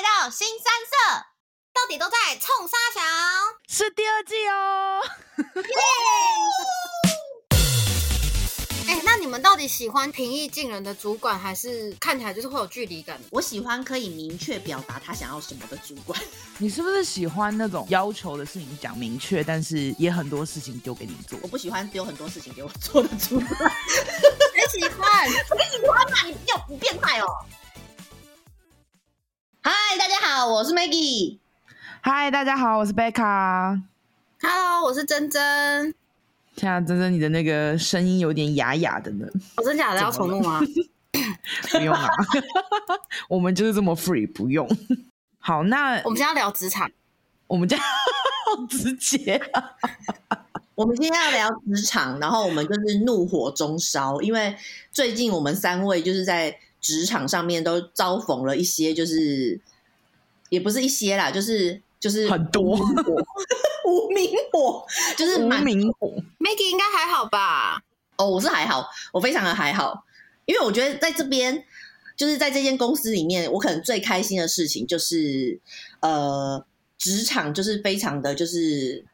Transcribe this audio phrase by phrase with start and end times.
[0.00, 0.96] 来到新三社，
[1.74, 3.04] 到底都在冲沙墙？
[3.68, 5.02] 是第二季哦！
[8.88, 13.20] 哎、欸，那你们到底喜欢平易近人的主管，还是看起来就是会有距离感？
[13.30, 16.18] 我喜欢可以明确表达他想要什么的主管。
[16.56, 21.38] 你是不是喜欢那种要求的事情讲明确，但是也很多事情丢给你做？
[21.42, 23.52] 我不喜欢丢很多事情给我做的主管。
[24.72, 25.28] 谁喜欢？
[25.28, 26.24] 谁喜欢嘛？
[26.24, 27.26] 你有你变态哦！
[29.62, 31.36] 嗨，大家好，我是 Maggie。
[32.00, 33.78] 嗨，大家好，我是贝卡。
[34.40, 35.94] Hello，我是珍珍。
[36.56, 39.26] 天啊珍珍，你的那个声音有点哑哑的呢。
[39.56, 40.60] 我、哦、真假的要重录吗？
[41.70, 42.08] 不用啊，
[43.28, 44.66] 我们就是这么 free，不用。
[45.38, 46.90] 好，那我们今天要聊职场。
[47.46, 47.84] 我们这样
[48.56, 49.76] 好直接、啊。
[50.74, 54.56] 我们今天要聊职场，然后我们就是怒火中烧，因为
[54.90, 59.60] 最近我们三位就是在职场上面都遭逢了一些，就是
[60.48, 62.78] 也不是一些啦，就是就是很多。
[63.84, 64.84] 无名火
[65.16, 67.82] 就是无名火，Maggie 应该还好吧？
[68.16, 70.04] 哦，我是还好，我非常的还好，
[70.44, 71.64] 因为我觉得在这边，
[72.16, 75.58] 就是在这间公司里面，我可能最开心的事情就是，
[76.00, 76.64] 呃，
[76.98, 79.04] 职场就是非常的就是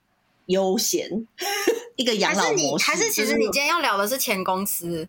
[0.47, 1.27] 悠闲，
[1.97, 2.85] 一个养老模式。
[2.85, 5.09] 还是，还是其实你今天要聊的是前公司？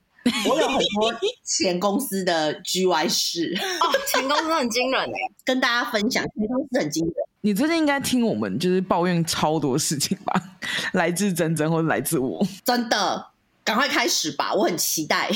[0.50, 5.14] 我有很多前公司的 GY 事 哦，前公司很惊人哎，
[5.46, 7.14] 跟大家分享，前公司很惊人。
[7.42, 10.42] 你最近应该听我们就是抱怨超多事情吧？
[10.94, 13.28] 来自珍珍或者来自我，真的，
[13.64, 15.30] 赶快开始吧，我很期待。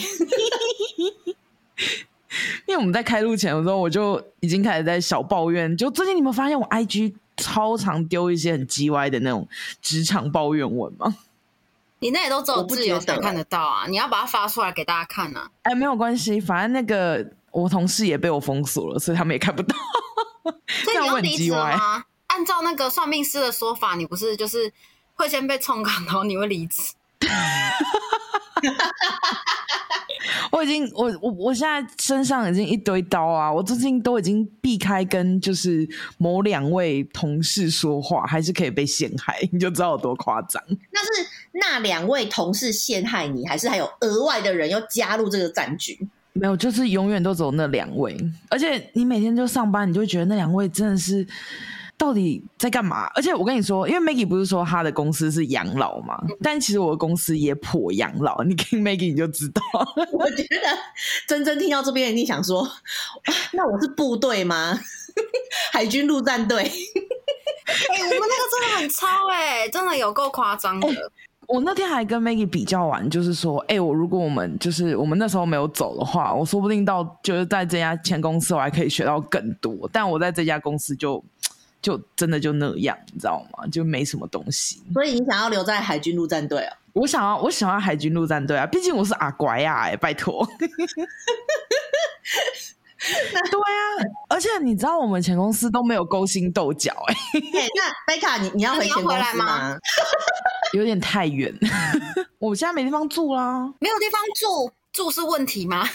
[2.66, 5.76] 因为我们在开录前的时候，我就已经开始在小抱怨。
[5.76, 9.48] 就最近你们发现我 IG 超常丢一些很 GY 的那种
[9.82, 11.16] 职场抱怨文吗？
[12.02, 13.86] 你那也都只有自由才看得到啊！
[13.88, 15.48] 你要把它发出来给大家看啊！
[15.62, 19.76] 哎，没有关系，反正那个我同事也被我封锁了，所以他们也看不到。
[20.84, 22.04] 所以你要 离职吗？
[22.26, 24.74] 按照那个算命师的说法，你不是就是
[25.14, 26.94] 会先被冲岗，然后你会离职。
[30.52, 33.52] 我已经，我我我现在身上已经一堆刀啊！
[33.52, 35.88] 我最近都已经避开跟就是
[36.18, 40.62] 某两位同事说话，还是可以被陷害， 你就知道有多夸张。
[40.92, 46.08] 那是那两位同事陷害你，还是还有额外的人要加入这个战局？
[46.34, 48.16] 没有，就是永远都只有那两位，
[48.50, 51.26] 而且你每天就上班，你就会觉得那两位真的是
[52.02, 53.06] 到底在干嘛？
[53.14, 58.42] 而且我跟你说，因为 Maggie 不是说他的公司是养老嘛，嗯、但其实我的公司也颇养老。
[58.44, 59.62] 你听 Maggie 你就知道。
[60.12, 60.80] 我觉得
[61.28, 62.68] 真真听到这边一定想说，
[63.54, 64.80] 那我是部队吗？
[65.72, 66.58] 海军陆战队？
[66.64, 70.88] 哎、欸，我们那个真的很超哎、欸，真的有够夸张的。
[70.88, 70.96] 欸
[71.48, 79.90] 我那天还跟 Maggie 比较完，就是说，哎、欸，我如果我们就是我们那时候没有走的话，我说不定到就是在这家前公司，我还可以学到更多。
[79.92, 81.22] 但我在这家公司就
[81.82, 83.66] 就真的就那样，你知道吗？
[83.72, 84.82] 就没什么东西。
[84.94, 86.78] 所以你想要留在海军陆战队啊？
[86.94, 88.66] 我想要，我想要海军陆战队啊！
[88.66, 90.48] 毕竟我是阿乖呀、啊，哎，拜托。
[93.34, 97.68] 那对啊，而且你知道我们前公司都没有勾心斗角哎、欸。
[97.76, 99.76] 那贝卡，你你要回前公司吗？
[100.74, 101.52] 有点太远，
[102.38, 103.74] 我现在没地方住啦。
[103.80, 105.90] 没有地方住，住是问题吗？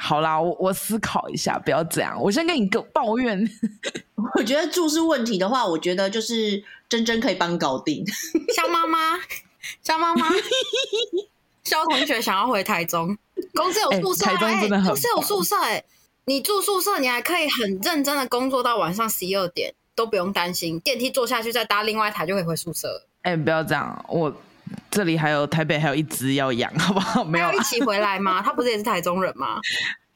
[0.00, 2.16] 好啦，我我思考一下，不要这样。
[2.22, 3.44] 我先跟你个抱怨。
[4.38, 8.04] 我觉得住是问题的话，我觉得就是真真可以帮你搞定。
[8.54, 9.18] 肖妈妈，
[9.82, 10.28] 肖妈妈，
[11.64, 13.16] 肖同学想要回台中，
[13.54, 15.84] 公司有宿舍、欸，台中真的很、欸、公司有宿舍哎、欸。
[16.26, 23.06] 你住宿舍，你还可以很认真的工作到晚上十一二点，都不用担心电梯坐下去再搭另外一台就可以回宿舍。
[23.22, 24.30] 哎、欸，不要这样，我
[24.90, 27.24] 这里还有台北还有一只要养， 好不好？
[27.24, 28.40] 没有一起回来吗？
[28.44, 29.60] 他不是也是台中人吗？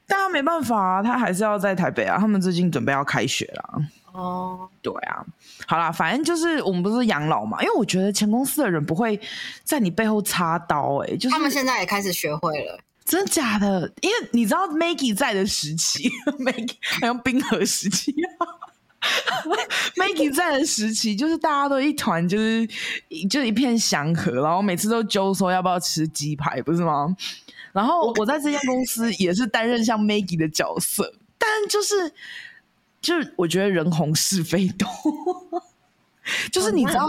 [0.06, 2.18] 但他没办法啊，他还是要在台北啊。
[2.18, 3.82] 他们最近准备要开学了。
[4.12, 5.24] 哦，对啊，
[5.66, 9.18] 好啦，反正就是我们不是养老嘛，因为我觉得前公司的人不会
[9.64, 12.78] 在你背后插刀、欸，哎，就是他们现在也开始学会了。
[13.04, 13.90] 真的假的？
[14.00, 16.08] 因为你知道 Maggie 在的时期，
[16.38, 18.14] Maggie 还有冰河时期
[19.96, 22.68] Maggie 在的时期就是大家都一团，就是
[23.30, 27.16] 就一片祥和，然后每次都揪说要不要吃鸡排，不是吗？
[27.72, 32.12] 然后我在这间公司也是担任像 Maggie 的角色，但就是
[33.00, 34.88] 就是我觉得人红是非多，
[36.50, 37.06] 就是你知道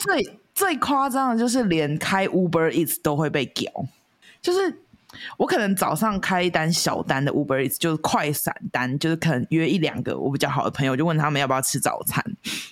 [0.00, 3.70] 最最夸张的就是连开 Uber Eats 都会被屌，
[4.40, 4.81] 就是。
[5.36, 12.24] 我可能早上开一单小单的 Uber 就是快闪单，就是可能约一两个我比较好的朋友，就问他们要不要吃早餐，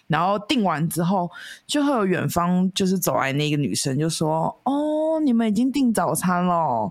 [0.06, 1.30] 然后订完之后，
[1.66, 6.90] 就会有远方就是走来那个女生就说：“哦，你们已经订早餐了。”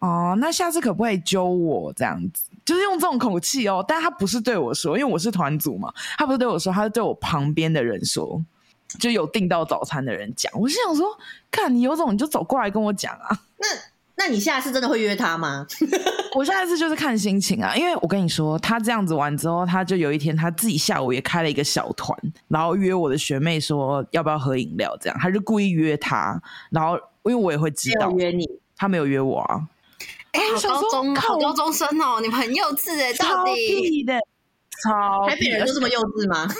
[0.00, 2.44] 哦，那下次可不可以揪我这样子？
[2.64, 8.40] 就是用这种口气哦，但他不是对我说，因为我是团组嘛，他不是对我说，他是对我旁边的人说，
[9.00, 10.52] 就有订到早餐的人讲。
[10.54, 11.04] 我是想说，
[11.50, 13.40] 看你有种你就走过来跟我讲啊。
[13.58, 13.66] 那
[14.18, 15.64] 那你下次真的会约他吗？
[16.34, 22.18] 我下次就是看心情啊，因为我跟你说，他这样子完之后，他就有一天他自己下午也开了一个小团，
[22.48, 26.38] 然后约我的学妹说要不要喝饮料，这样他就故意约他，
[26.70, 28.44] 然后因为我也会知道约你，
[28.76, 29.62] 他没有约我啊。
[30.32, 32.20] 哎、欸，好高中，好高中生哦！
[32.20, 34.14] 你们很幼稚哎，到底的，
[34.84, 36.46] 超台北人都这么幼稚吗？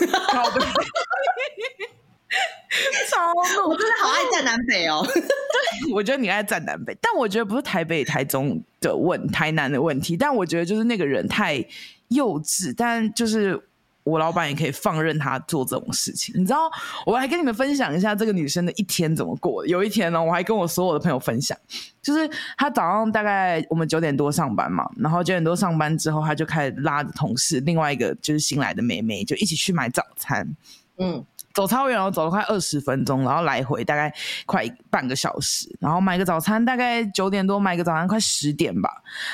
[3.10, 3.32] 超
[3.66, 5.02] 我真的好爱站南北哦。
[5.12, 11.64] 对，我觉得你爱站南北，但我觉得不是台北、台中的问，台南的问题，但我觉得就是那个人太
[12.08, 13.62] 幼稚，但就是。
[14.04, 16.60] 我老板也可以放任他做这种事情，你知道？
[17.04, 19.69] 我还跟你们分享一下这个女生的一天怎么过的。
[19.69, 21.54] 有一天呢，我还跟我所有的朋友分享，
[22.00, 22.26] 就是
[22.56, 30.56] 她早上大概我们九点多上班嘛，然后九点多上班之后，她就开始拉着同事，另外一个就是新来的妹妹，就一起去买早餐。
[30.96, 31.22] 嗯。
[31.58, 34.14] 走超远，我走了快二十分钟，然后来回大概
[34.46, 38.88] 快半个小时，然后买个早餐，大概九点多买个早餐，快十点吧。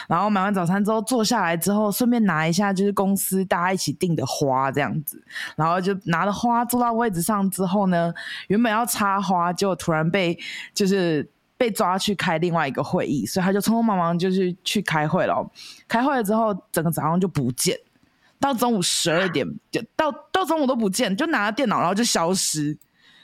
[0.08, 5.22] 然后买完早餐之后坐下来之后，顺便拿一下就是公司大家一起订的花这样子，
[5.54, 8.10] 然后就拿了花坐到位置上之后呢，
[8.46, 10.38] 原本要插花，结果突然被
[10.72, 15.46] 就是被抓去开另外一个会议，所以他就匆匆忙忙就是去开会了。
[15.86, 17.78] 开会了之后，整个早上就不见。
[18.40, 22.76] 到中午十二点，就到到中午都不见，就拿了电脑，然后就消失。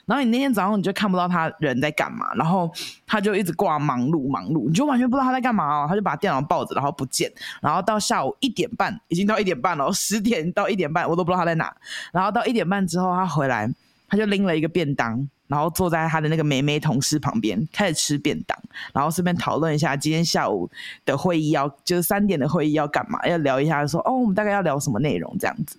[0.07, 2.69] 然后你那天早上你就看不到他人在干嘛，然后
[3.05, 5.85] 他就一直挂忙碌忙碌，你就完全不知道他在干嘛哦。
[5.87, 7.31] 他就把电脑抱着，然后不见。
[7.61, 11.73] 然后到下午一点半，已经到一点半了，十点到一点半我都不知道他在哪。
[12.11, 13.71] 然后到一点半之后他回来，
[14.09, 15.29] 他就拎了一个便当。
[15.51, 18.57] 然后坐在他的那个美眉同事旁边，开始吃便当，
[18.93, 20.69] 然后顺便讨论一下今天下午
[21.03, 25.77] 的会议要，就是三点的会议要干嘛，要聊一下说，哦，我们大概要聊什么内容这样子。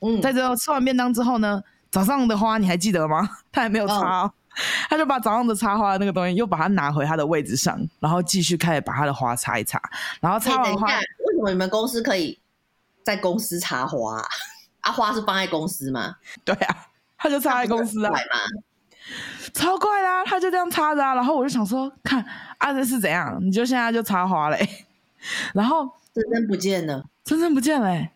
[0.00, 3.28] 嗯，在这吃完便当之后呢，早上的花 你还记得吗？
[3.52, 4.32] 他还没有插，哦，
[4.88, 9.78] 他就把早上的插花那个东西又把它拿回他的位置上，然后继续开始把他的花插一插，
[10.22, 12.38] 然后插完花，为什么你们公司可以
[13.04, 14.24] 在公司插花啊？
[14.80, 16.16] 啊，花是放在公司吗？
[16.46, 16.76] 对啊，
[17.18, 18.12] 他就插在公司啊。
[19.52, 22.24] 超怪啦，他就这样插着啊，然后我就想说，看
[22.58, 23.36] 啊，这是怎样？
[23.40, 24.68] 你就现在就插花嘞，
[25.54, 28.08] 然后真真不见了，真真不见了，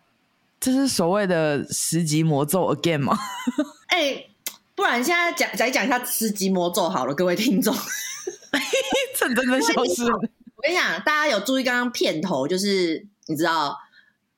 [0.59, 3.17] 这是所谓的十级魔咒 again 吗？
[3.87, 4.29] 哎、欸，
[4.75, 7.75] 不然现在讲再讲一下十级魔咒好了，各位听众，
[9.17, 10.15] 真真的消失了。
[10.15, 13.77] 我跟你讲，大家有注意刚刚片头，就是你知道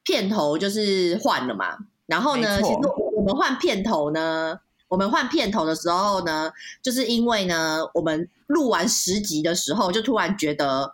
[0.04, 1.78] 片头就是换了嘛？
[2.08, 2.80] 然后呢，其实
[3.16, 4.60] 我们换片头呢。
[4.88, 6.52] 我们换片头的时候呢，
[6.82, 10.94] 就是因为呢，我们录完十集的时候，就突然觉得，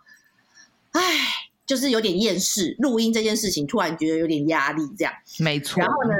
[0.90, 1.02] 哎，
[1.64, 5.14] 就是有点厌世，录音这件事情突然觉得有点压力，这样。
[5.38, 5.80] 没错。
[5.80, 6.10] 然后呢，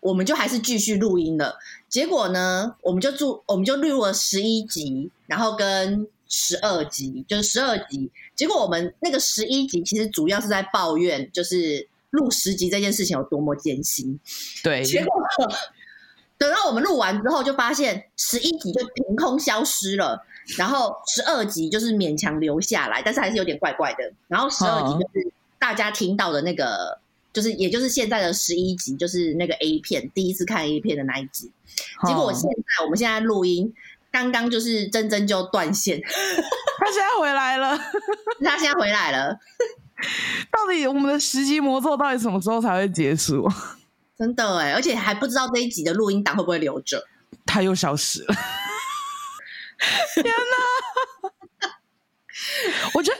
[0.00, 1.58] 我们就还是继续录音了。
[1.88, 8.10] 结果呢，我们就录，我们就录了十一集，然后跟十二集，就是十二集。
[8.34, 14.18] 结果我们那个十一集其实主要是在抱怨，就是录十集这件事情有多么艰辛。
[14.62, 14.82] 对。
[14.82, 15.14] 结果。
[16.36, 20.24] 等到我们录完之后，就发现十一集就凭空消失了，
[20.58, 24.12] 然后十二集就是勉强留下来，但是还是有点怪怪的。
[24.28, 26.98] 然后十二集就是大家听到的那个，
[27.32, 31.50] 就是也就是现在的十一集，就是那个 A 片第一次看 A 片的那一集。
[32.06, 33.72] 结果我现在我们现在录音，
[34.10, 36.00] 刚刚就是真真就断线，
[36.78, 37.78] 他现在回来了，
[38.44, 39.38] 他现在回来了。
[40.50, 43.48] 到底我们的十级魔咒到底什么时候才会结束？
[44.16, 47.04] 真的哎，而且还不知道这一集的录音档会不会留着。
[47.44, 48.34] 他又消失了，
[50.14, 51.68] 天哪！
[52.94, 53.18] 我觉得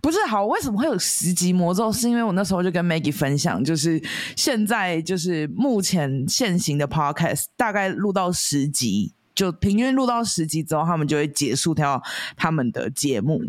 [0.00, 1.92] 不是好，为什么会有十级魔咒？
[1.92, 4.02] 是因为我那时候就跟 Maggie 分享，就是
[4.36, 12.02] 现在就是目前现行的 Podcast 大概录到十集，就平均录到十集之后，他们就会结束掉
[12.36, 13.42] 他们的节目。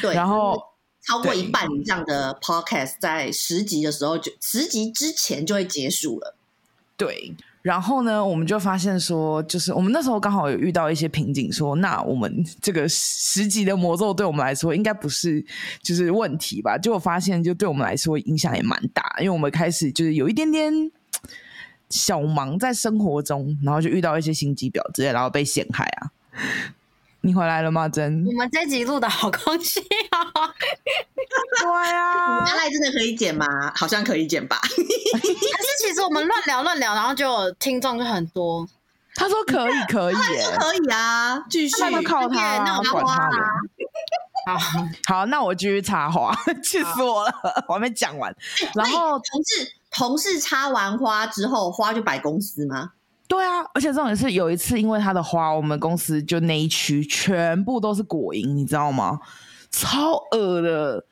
[0.00, 0.62] 对，然后。
[1.08, 6.36] 超过一半以上的 podcast 在十集的时候就十集之前就会结束了。
[6.98, 15.42] 对，然后呢，我们就发现说，就是我们那时候刚好有遇到一些瓶颈，说那我们这个十集的魔咒对我们来说应该不是
[15.80, 16.76] 就是问题吧？
[16.76, 20.90] 结果发现就对我们来说影响也蛮大，因为我们开始就是有一点点
[21.88, 26.10] 小忙在生活中，然后就遇到一些心机婊之类，然后被陷害啊。
[27.28, 27.86] 你回来了吗？
[27.86, 30.24] 真，我们这集录的好空虚啊！
[31.60, 33.44] 对啊，原来真的可以剪吗？
[33.76, 34.56] 好像可以剪吧。
[34.64, 35.34] 可是
[35.82, 38.66] 其实我们乱聊乱聊，然后就听众就很多。
[39.14, 41.74] 他说可以，可以，可以啊，继续。
[41.80, 43.36] 那就靠他，那我管他的。
[44.46, 44.58] 好，
[45.06, 47.34] 好，那我继续插花， 气死我了，
[47.68, 48.34] 我还没讲完。
[48.74, 52.92] 然后同事同事插完花之后，花就摆公司吗？
[53.28, 59.20] 对啊，而且重点是有一次，因为他的花，我们公司就那一区全部都是果蝇，你知道吗？
[59.70, 61.04] 超恶的。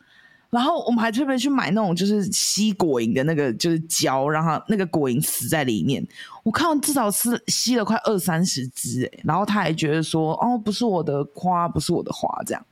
[0.49, 6.06] 然后我们还特别去买那种就是吸果蝇的那个就是胶，让它那个果蝇死在里面。
[6.44, 12.66] 我看到至少是吸了快二三十只哎，然后他还觉得说哦，不是我的花，不是我的花这样。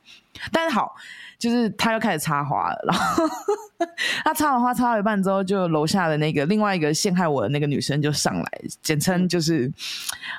[0.50, 0.94] 但是好，
[1.44, 3.24] 就是他又开始插花了，然后
[4.24, 8.50] 他插完花插到一半之后，就楼下的那个另外一个陷害我的那个女生就上来，
[8.82, 9.70] 简称就是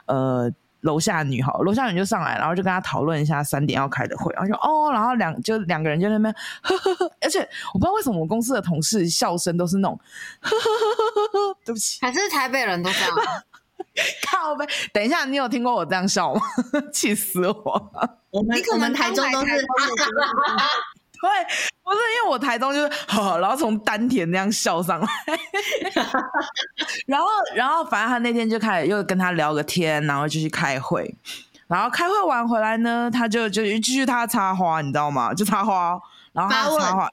[0.07, 0.51] 呃。
[0.81, 7.39] 楼下女好，楼下女就上来，然后就跟他讨论一下三点要开的会，然后就哦，然后两就两个人就在那边呵呵呵，而且
[7.73, 9.99] 我不知道为什么我公司的同事笑声都是那种
[10.41, 13.09] 呵呵呵呵呵，对不起，还是台北人都这样，
[14.29, 16.41] 靠呗，等一下，你有听过我这样笑吗？
[16.93, 17.91] 气死我！
[18.29, 19.65] 我们我们台中都是。
[21.25, 21.31] 对，
[21.83, 22.89] 不是因为我台中就是，
[23.39, 25.07] 然后从丹田那样笑上来，
[27.07, 31.11] 然后然后反正他那天就开始又跟他聊个天，然后就去开会，
[31.65, 35.33] 然后开会完回来呢，他就就继续他插花，你知道吗？
[35.33, 35.99] 就插花，
[36.31, 37.11] 然后他插花，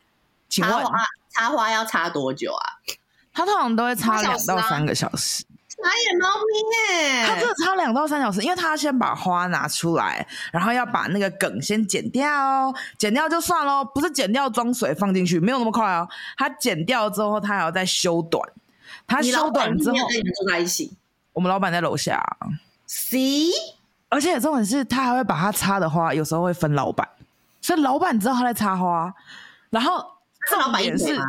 [0.51, 0.99] 请问插花
[1.31, 2.67] 插花要插多久啊？
[3.33, 5.43] 他通常都会插两到三个小时。
[5.83, 7.27] 傻眼猫咪耶！
[7.27, 16.09] 他这插两到三小时，因为他要先把花拿出来，然后要把那个梗先剪掉，剪掉就算喽，不是剪掉装水放进去，没有那么快哦。
[16.37, 18.49] 他剪掉之后，他还要再修短。
[19.07, 20.97] 他修短之后，跟你们住在一起。
[21.33, 22.23] 我们老板在楼下。
[22.87, 23.51] C，
[24.09, 27.09] 而且重点是他还会把他插的花，有时候会分老板，
[27.61, 29.13] 所以老板知道他在插花。
[29.71, 30.05] 然后
[30.49, 31.23] 重点是，哎。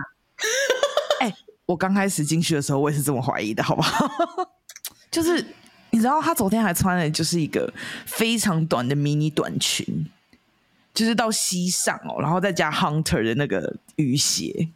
[1.66, 4.08] 我刚开始进去的时候，我也是这么怀疑的，好不好？
[5.10, 5.46] 就是
[5.92, 7.72] 你知道，他昨天还穿的就是一个
[8.06, 9.86] 非常短的迷你短裙，
[10.94, 14.70] 就是到膝上哦，然后再加 Hunter 的那个雨鞋，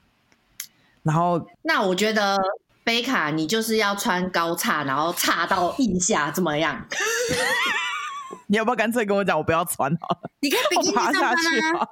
[1.03, 2.37] 然后那我觉得
[2.83, 6.85] 贝卡，你就是要穿高叉，然后叉到腋下，怎么样？
[8.47, 10.29] 你要不要干脆跟我讲，我不要穿好了？
[10.39, 11.87] 你可以比基尼上班啊。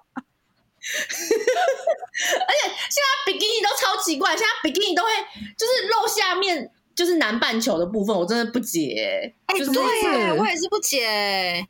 [2.47, 5.09] 而且现在比基尼都超奇怪，现在比基尼都会
[5.57, 9.33] 就是露下面，就是南半球的部分，我真的不解。
[9.47, 11.67] 哎、欸，就是、对，我也是不解。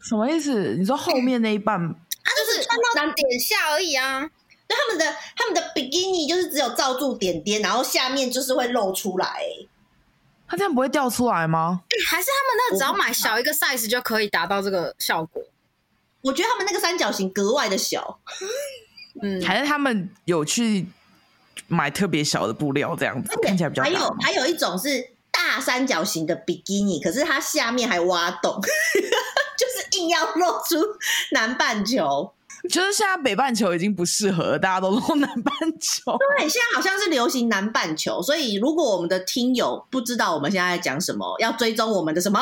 [0.00, 0.74] 什么意思？
[0.78, 4.22] 你说后面那一半，他就是穿到点下而已啊。
[4.68, 9.44] 就他们的他们的比基尼就是只有罩住点点，然后下面就是会露出来。
[10.48, 11.82] 他这样不会掉出来吗？
[12.08, 15.42] 还是他们那个只要买小一个 size 就可以达到这个效果？
[16.22, 18.20] 我觉得他们那个三角形格外的小，
[19.22, 20.86] 嗯，还是他们有去
[21.68, 23.82] 买特别小的布料这样子，看起来比较。
[23.82, 28.60] 还有还有一种是大三角形的比基尼，可是它下面还挖洞，
[29.56, 30.76] 就是硬要露出
[31.32, 32.32] 南半球。
[32.68, 36.14] 就是现在北半球已经不适合，大家都露南半球。
[36.36, 42.38] 对，现在好像是流行南半球，所以如果我们的听友不知道我们现在在讲什么，要追踪我们的什么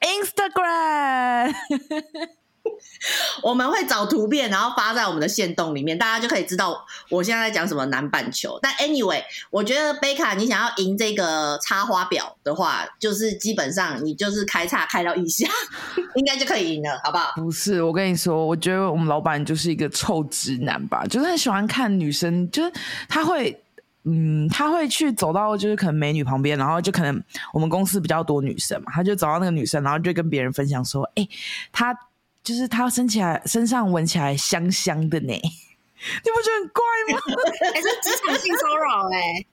[0.00, 1.54] Instagram。
[3.42, 8.58] 我们会找图片，然后发在我们的线动里面，大家就可以知道我现在在讲什么南半球。
[8.62, 15.48] 但 anyway，我觉得贝卡，你想要赢这个插花表的话，就是基本上你就是开叉开到以下，
[16.14, 17.32] 应该就可以赢了，好不好？
[17.36, 22.72] 不是，我跟你说，我觉得我们老板就是一个臭直男吧，就是很喜欢看女生，就是
[23.08, 23.60] 他会，
[24.04, 27.20] 嗯，他会去走到就是可能美女旁边，然后就可能
[27.52, 31.26] 我们公司比较多女生嘛，他就找到那个女生，然后就跟别人分享说，哎，
[31.72, 31.98] 他。
[32.42, 36.82] 就是它身起来，身上闻起来香香的呢，你不觉得很怪
[37.14, 37.20] 吗？
[37.72, 39.46] 还是职场性骚扰哎！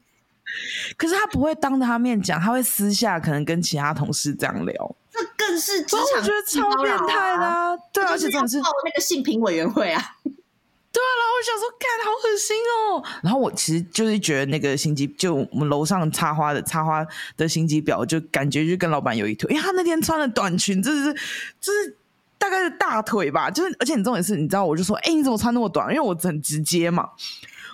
[0.97, 6.19] 可是他不会当着他面讲，他会私下可能跟其他同事这样聊，这更是职场性骚扰啊！
[6.19, 7.77] 我觉得超变态的啊！
[7.93, 10.01] 对啊，而且这种是报那个性平委员会啊！
[10.23, 13.03] 对啊，然后我想说，干好恶心哦！
[13.21, 17.05] 然后我其实就是觉得那个心机，就我们楼上插花的插花
[17.37, 21.13] 的心机婊，就感觉就跟老板有一腿，因为他那天穿了短裙，真的是，
[21.61, 21.95] 就是。
[22.39, 25.93] 大概是大腿吧，就是而且你重点是，你知道，我就说，哎、欸，你怎么穿那么短？
[25.93, 27.09] 因为我很直接嘛。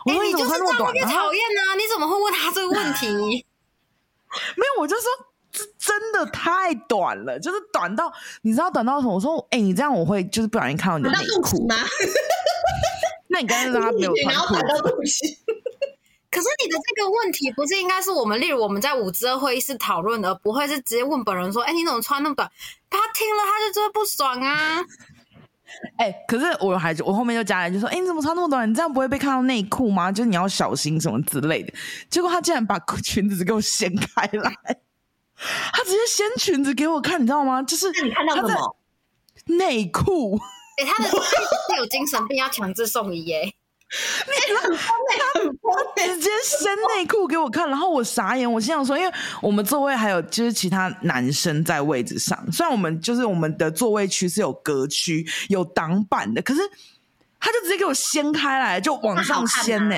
[0.05, 0.93] 我说、欸、你怎么穿那么短？
[1.07, 1.75] 讨厌呢？
[1.77, 3.07] 你怎么会问他这个问题？
[4.57, 5.03] 没有，我就说
[5.51, 9.13] 这真的太短了，就是短到你知道短到什么？
[9.13, 11.75] 我说，哎、欸，你这样我会就是不小心看到你的内裤吗？
[13.27, 14.55] 那你刚才让他没有 穿裤
[16.35, 22.51] 可是你的这个问题不是应该是我们，例如我们在五之二会议室讨论，而不会是直接问本人说：“哎、欸，你怎么穿那么短？”
[22.91, 24.83] 他听了他就觉得不爽啊！
[25.97, 28.69] 哎、欸，可是我还我后面就加了，就说：“哎、欸，你怎么穿那么短？
[28.69, 30.11] 你这样不会被看到内裤吗？
[30.11, 31.73] 就是你要小心什么之类的。”
[32.11, 34.53] 结果他竟然把裙子给我掀开来，
[35.71, 37.63] 他直接掀裙子给我看，你知道吗？
[37.63, 38.75] 就是你看到什么
[39.45, 40.37] 内裤？
[40.77, 41.15] 哎、欸，他的是
[41.77, 43.54] 有精神病，要强制送医耶。
[44.27, 48.51] 你很疯哎，很疯，直接伸内裤给我看，然后我傻眼。
[48.51, 56.61] 我心想说，因为我们座位还有就是其他男生在位置上，虽然我们就是我们的座位区是有隔区、有挡板的，可是
[57.39, 59.95] 他就直接给我掀开来，就往上掀呢。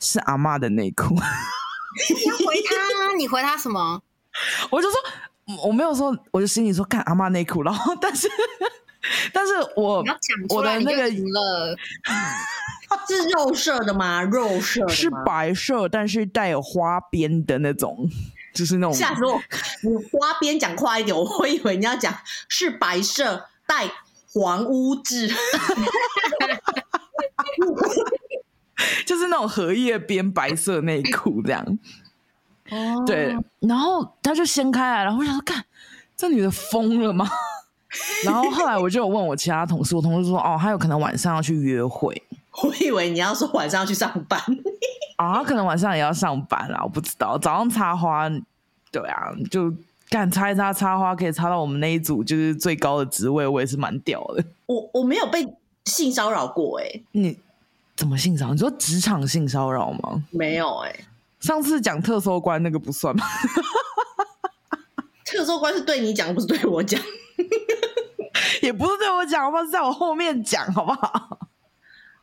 [0.00, 1.14] 是阿妈的内裤。
[1.14, 4.00] 你要回他，你回他什么？
[4.70, 4.98] 我就说
[5.64, 8.30] 我没有说，我就心里说看阿妈内裤，然后但是
[9.32, 10.02] 但是我
[10.48, 11.76] 我的那个了。
[13.06, 14.22] 是肉色的吗？
[14.22, 18.08] 肉色是白色，但是带有花边的那种，
[18.54, 18.94] 就是那种。
[18.94, 19.40] 吓死我！
[19.82, 22.14] 你花边讲快一点，我会以为你要讲
[22.48, 23.90] 是白色带
[24.32, 25.28] 黄污渍，
[29.06, 31.78] 就是那种荷叶边白色内裤这样。
[32.70, 35.64] 哦，对，然后他就掀开来，然后我想说，看
[36.16, 37.28] 这女的疯了吗？
[38.24, 42.22] 然后后来我就有问我其他同事，我同事说，哦，她有可能晚上要去约会。
[42.62, 44.38] 我以为你要说晚上要去上班
[45.16, 47.38] 啊，他可能晚上也要上班啦，我不知道。
[47.38, 48.28] 早上插花，
[48.90, 49.72] 对啊，就
[50.10, 54.44] 干插一插插花，可以插到我们那一组就是最高的职位，我也是蛮屌的。
[54.66, 55.46] 我我没有被
[55.86, 57.38] 性骚扰过哎、欸，你
[57.96, 58.52] 怎么性骚扰？
[58.52, 60.22] 你说职场性骚扰吗？
[60.30, 61.04] 没有哎、欸，
[61.40, 63.24] 上次讲特搜官那个不算吗？
[65.24, 67.00] 特搜官是对你讲，不是对我讲，
[68.60, 69.64] 也不是对我讲，好不好？
[69.64, 71.38] 是在我后面讲，好不好？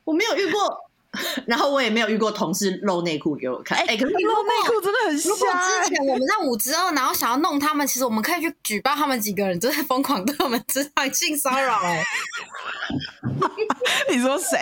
[0.09, 0.75] 我没有遇过，
[1.45, 3.77] 然后我也没有遇过同事露内裤给我看。
[3.77, 5.29] 哎、欸，可是露内裤真的很瞎。
[5.29, 11.77] 如果之前我们在五之二，然后想要弄他们，其实我们可以去举报他们几个人，就是疯狂对我们职场性骚扰。
[11.83, 12.03] 哎，
[14.09, 14.57] 你说谁？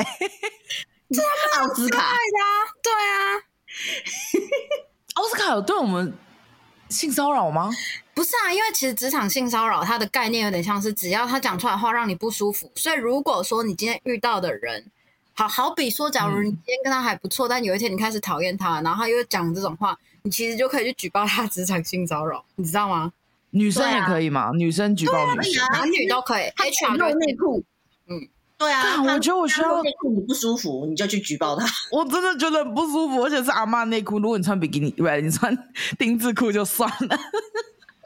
[1.15, 2.51] 这他们奥斯卡的、啊，
[2.83, 3.39] 对啊。
[5.13, 6.13] 奥斯卡有对我们
[6.89, 7.71] 性骚扰吗？
[8.13, 14.91] 不是啊，因为其实职场性骚扰它的概念有点像是，只要他讲出来的话让你不舒服，所以如果说你今天遇到的人。
[15.37, 23.13] 好好比说，假如你今天跟他还不错，嗯、但有一天你开始讨厌他，然后他又讲这种话，你其实就可以去举报他职场性骚扰， 你知道吗？
[23.51, 24.49] 女生也可以嘛？
[24.49, 26.43] 啊、女生举报女生，男女都可以。
[26.57, 27.63] HR 露内裤，
[28.07, 29.01] 嗯，对啊。
[29.03, 31.65] 我觉得我需要内裤，你不舒服，你就去举报他。
[31.91, 34.19] 我真的觉得很不舒服，而且是阿妈内裤。
[34.19, 35.55] 如果你穿比基尼，对，你穿
[35.99, 37.17] 丁字裤就算了。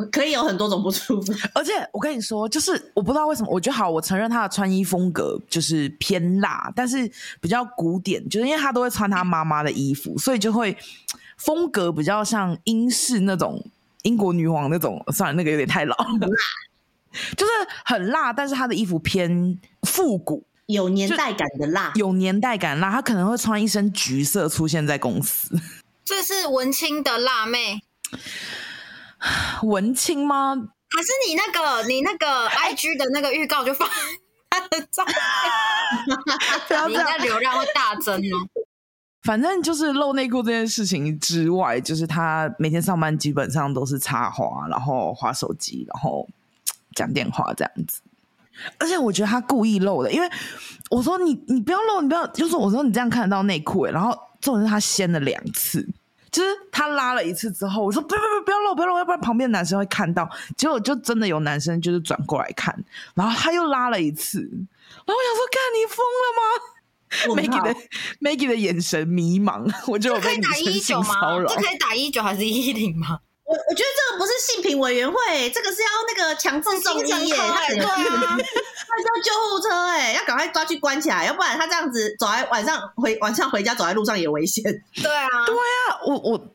[0.09, 7.09] 可以有很多种不舒服， 而且我跟你说，就是我不知道为什么，我觉得好，我承认他的穿衣风格就是偏辣，但是
[7.39, 10.77] 比较古典，就是因为他都会穿他妈妈的衣服，所以就会
[11.37, 13.63] 风格比较像英式那种
[14.03, 15.03] 英国女皇那种。
[15.13, 16.27] 算了，那个有点太老，辣，
[17.35, 17.51] 就是
[17.83, 25.59] 很辣，但是他的衣服偏复古，有年代感的辣，有年代感辣，她可能会穿一身橘色出现在公司，
[26.05, 27.81] 这是文青的辣妹。
[29.63, 30.55] 文青吗？
[30.55, 33.87] 还是你那个你那个 IG 的那个预告就放
[34.49, 35.15] 他的照片？
[36.89, 38.47] 你应该流量会大增哦。
[39.23, 46.27] 反正就是露内裤这件事情之外，就是他每天上班基本上都是插花，然后滑手机，然后
[46.95, 48.01] 讲电话这样子。
[48.79, 50.27] 而且我觉得他故意露的，因为
[50.89, 55.87] 我说你你不要露，你不要，就是我说你这样看得到内裤诶，然后重点是他掀了两次。
[56.31, 60.29] 就是他拉了一次之后，我说不要不要不要露不要露，要不然旁边的男生会看到。
[60.55, 62.73] 结果就真的有男生就是转过来看，
[63.13, 66.41] 然后他又拉了一次，然后我想说，干你疯了吗
[67.35, 67.75] ？Maggie 的
[68.21, 71.47] Maggie 的眼神迷茫，我觉得我被女生性骚扰。
[71.49, 73.19] 这可以打一九还是一零吗？
[73.51, 78.37] 我我觉得这个不是性平委员会，这个是要那个强制送医耶，他可能对啊，
[78.87, 84.63] 他叫救护车哎，要赶快抓去关起来，要不然他这样子走在晚上回晚上回家走在路上也危险。
[85.03, 86.47] 对啊，对啊，我我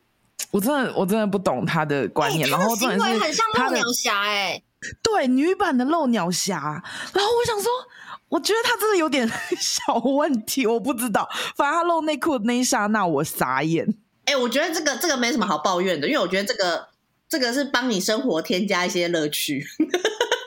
[0.49, 4.63] 我真的我真的不懂他的观念，欸、然后真的是很像漏鸟侠哎，
[5.03, 6.81] 对女版的漏鸟侠，
[7.13, 7.71] 然后我想说，
[8.29, 9.31] 我觉得他真的有点
[9.61, 13.85] 小问题，我不知道，反正他露内裤的那一刹那，我傻眼。
[14.27, 16.89] 哎、欸，我觉得这个这个没什么好抱怨的，因为我觉得这个
[17.29, 19.65] 这个是帮你生活添加一些乐趣。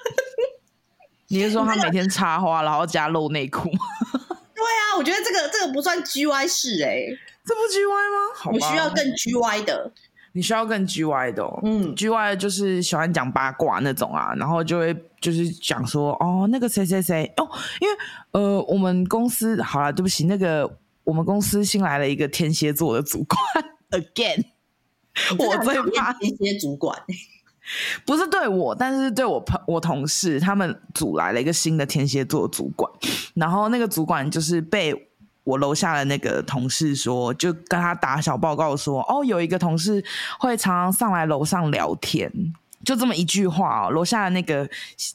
[1.28, 3.70] 你是说他每天插花，然后加露内裤？
[4.54, 8.52] 对啊，我觉得这个这个不算 G Y 式哎、欸，这不 G Y 吗？
[8.52, 9.90] 我需要更 G Y 的，
[10.32, 17.48] 你需要更 G Y 的、哦，嗯，G Y 就是喜欢讲八卦那种啊，然后就会就是讲说哦，那个谁谁谁哦，
[17.80, 17.96] 因为
[18.32, 20.70] 呃，我们公司好了，对不起，那个。
[21.10, 23.36] 我们公司新来了一个天蝎座的主管，
[23.90, 24.44] again，
[25.36, 26.12] 我最怕。
[26.12, 26.96] 天蝎主管，
[28.06, 32.88] 不是对我，但是对我朋我同事，他们组来了一个新的天蝎座主管，
[33.34, 34.94] 然后那个主管就是被
[35.42, 40.04] 我楼下的那个同事说，就跟他打小报告说，哦，有一个同事
[40.38, 42.30] 会常常上来楼上聊天。
[42.84, 44.66] 就这么一句话哦，楼下的那个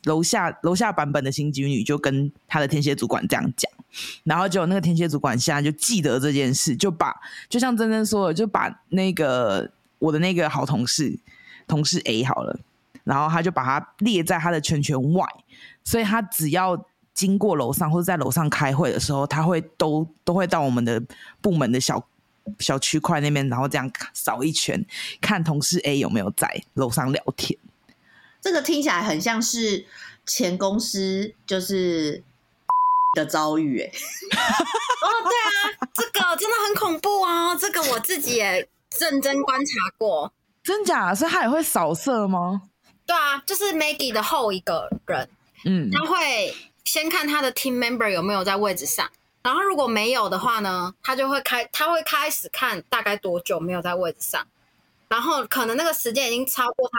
[0.04, 3.72] 楼下楼下版本的刑警女就跟他的天蝎主管这样讲，
[4.24, 7.16] 然后就那个天蝎主管现在就记得这件事，就把
[7.50, 11.18] 就像真真说的，就把那个我的那个好同事
[11.68, 12.60] 同事 A 好了，
[13.04, 15.28] 然后他就把他列在他的圈圈外，
[15.84, 21.02] 所以他只要经过楼上或者在楼上开会的时候，他会都都会到我们的
[21.42, 22.06] 部门的小。
[22.60, 24.80] 小区块那边，然后这样扫一圈，
[25.20, 27.58] 看同事 A 有没有在楼上聊天。
[28.40, 29.84] 这个听起来很像是
[30.28, 32.22] 前公司就是
[33.16, 33.88] 的遭遇，哎。
[35.02, 37.58] 哦，对啊，这个真的很恐怖哦。
[37.60, 38.68] 这个我自己也
[39.00, 40.32] 认真观察过。
[40.64, 41.16] 真假？
[41.16, 42.62] 所以他也会扫射吗？
[43.06, 45.30] 对啊，就是 Maggie 的后一个人，
[45.66, 49.08] 嗯，他会先看他的 team member 有没有在位置上。
[49.44, 54.44] 然后如果没有的话呢，他就会开，他会开始看大概多久没有在位置上，
[55.08, 56.98] 然后可能那个时间已经超过他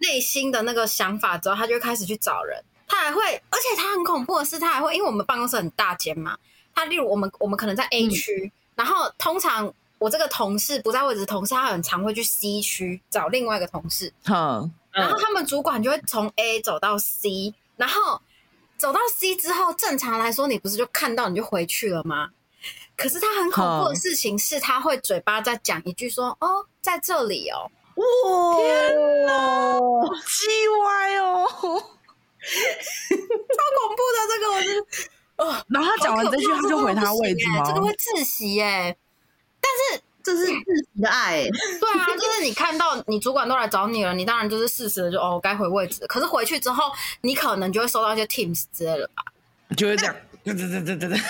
[0.00, 2.62] 内心的那个想法之后，他就开始去找人。
[2.92, 6.36] 他还会，而且他很恐怖的是，他还会，因为我们办公室很大间嘛，
[6.74, 18.20] 他例如我们我们可能在 A 区，嗯，然后通常我这个同事不在位置的同事，他很常会去 C 区找另外一个同事，嗯，然后他们主管就会从 A 走到 C，然后。
[18.78, 22.30] 走到 C 之后，正常来说，你不是就看到你就回去了吗？
[22.96, 30.48] 可是他很恐怖的事情是，他会嘴巴在讲一句说：“哦，在这里哦。”哇，天哪，叽
[30.82, 31.78] 歪哦，超
[33.78, 34.68] 恐怖的这个，我是
[35.36, 35.64] 哦。
[35.68, 37.62] 然后他讲完这句，他就回他位置吗？
[37.66, 38.96] 这个会窒息耶，
[39.60, 40.02] 但是。
[40.24, 40.52] 这是自
[40.94, 41.42] 己的爱，
[41.80, 46.06] 对啊，就是你看到你主管都来找你了，你当然就是适时的就哦该回位置。
[46.06, 49.24] 可是回去之后，你可能就会收到一些 Teams 之类的吧，
[49.76, 51.20] 就会这样，对对对对对对。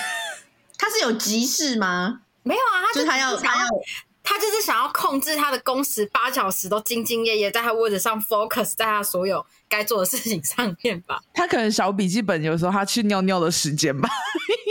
[0.77, 2.21] 他是有急事吗？
[2.43, 3.67] 没有啊，他就是他要他要
[4.23, 11.21] 他就是想要控制他的工时八小时都兢兢业业在他位置上 focus 在他所有该做的事情上面吧。
[11.33, 14.09] 他可能小笔记本有时候他去尿尿的时间吧。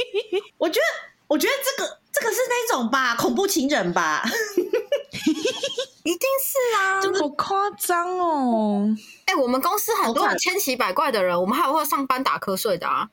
[0.59, 0.87] 我觉得，
[1.29, 1.99] 我觉得这个。
[2.15, 4.23] 这个是那种吧，恐怖情人吧，
[6.05, 8.89] 一定是啊，真的好夸张哦！
[9.27, 13.09] 哎、欸，我们公司很多千奇百怪的人，我们还有会上班打瞌睡的啊。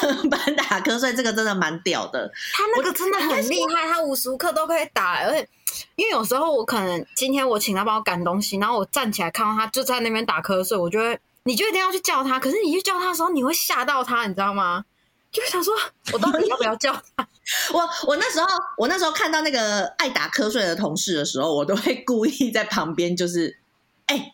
[0.00, 2.30] 上 班打瞌睡，这个真的蛮屌的。
[2.52, 5.22] 他那个真的很厉害，他无时无刻都可以打。
[5.22, 5.48] 而且，
[5.96, 12.40] 因为有时候我可能今天我请他帮我赶东西，然后我站起来看到他就在那边打瞌睡，我就会，你就一定要去叫他。
[12.40, 14.84] 可是你去叫他的时候，你会吓到他，你知道吗？
[15.30, 15.74] 就想说，
[16.12, 17.26] 我到底要不要叫他？
[17.74, 18.46] 我我那时候，
[18.78, 23.58] 我那时候看到那个爱打瞌睡的同事的时候，我都会故意在旁边，就是
[24.06, 24.32] 哎、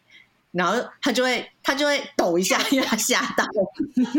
[0.53, 3.45] 然后他就会他就会抖一下，因为他吓到，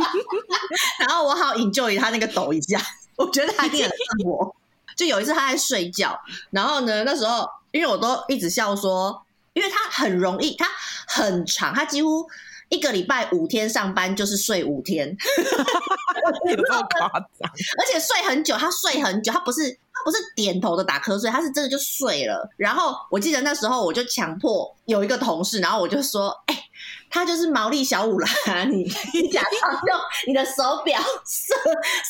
[0.99, 2.82] 然后我好 enjoy 他那个抖一下，
[3.15, 4.56] 我觉得他一定很像我。
[4.95, 9.23] 就有一次他在睡觉，然后呢，那时候因为我都一直笑说，
[9.54, 10.67] 因为他很容易，他
[11.08, 12.28] 很长，他几乎。
[12.69, 15.08] 一个礼拜五天上班就是睡五天，
[16.49, 17.51] 有这么夸张？
[17.79, 22.47] 而且睡很久，他睡很久，他不是他不是点头的打瞌睡，他是真的就睡了。
[22.58, 26.63] 然后我记得那时候我就强迫有一个同事，然后我就说：“哎、欸，
[27.10, 31.55] 他就是毛利小五郎，你 你假装用你的手表设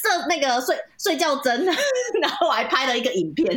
[0.03, 1.65] 设那个睡睡觉针，
[2.21, 3.47] 然后我还拍了一个影片，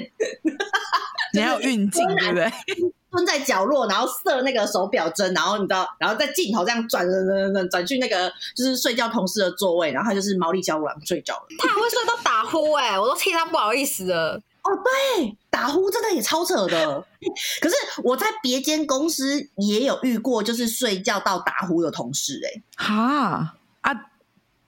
[1.35, 2.49] 你还有运镜对不对？”
[3.13, 11.43] 蹲在角落，然后射那个手表针，然后你知道，然后在镜头这样转转转转转去那个就是睡觉同事的座位，然后他就是毛利小五郎睡觉了。
[11.59, 14.41] 他还会睡到打呼哎、我都替他不好意思了。
[14.63, 14.71] 哦，
[15.17, 17.05] 对，打呼真的也超扯的。
[17.61, 23.93] 可是我在别间公司也有遇过，就是睡觉到打呼的同事哎、哈啊，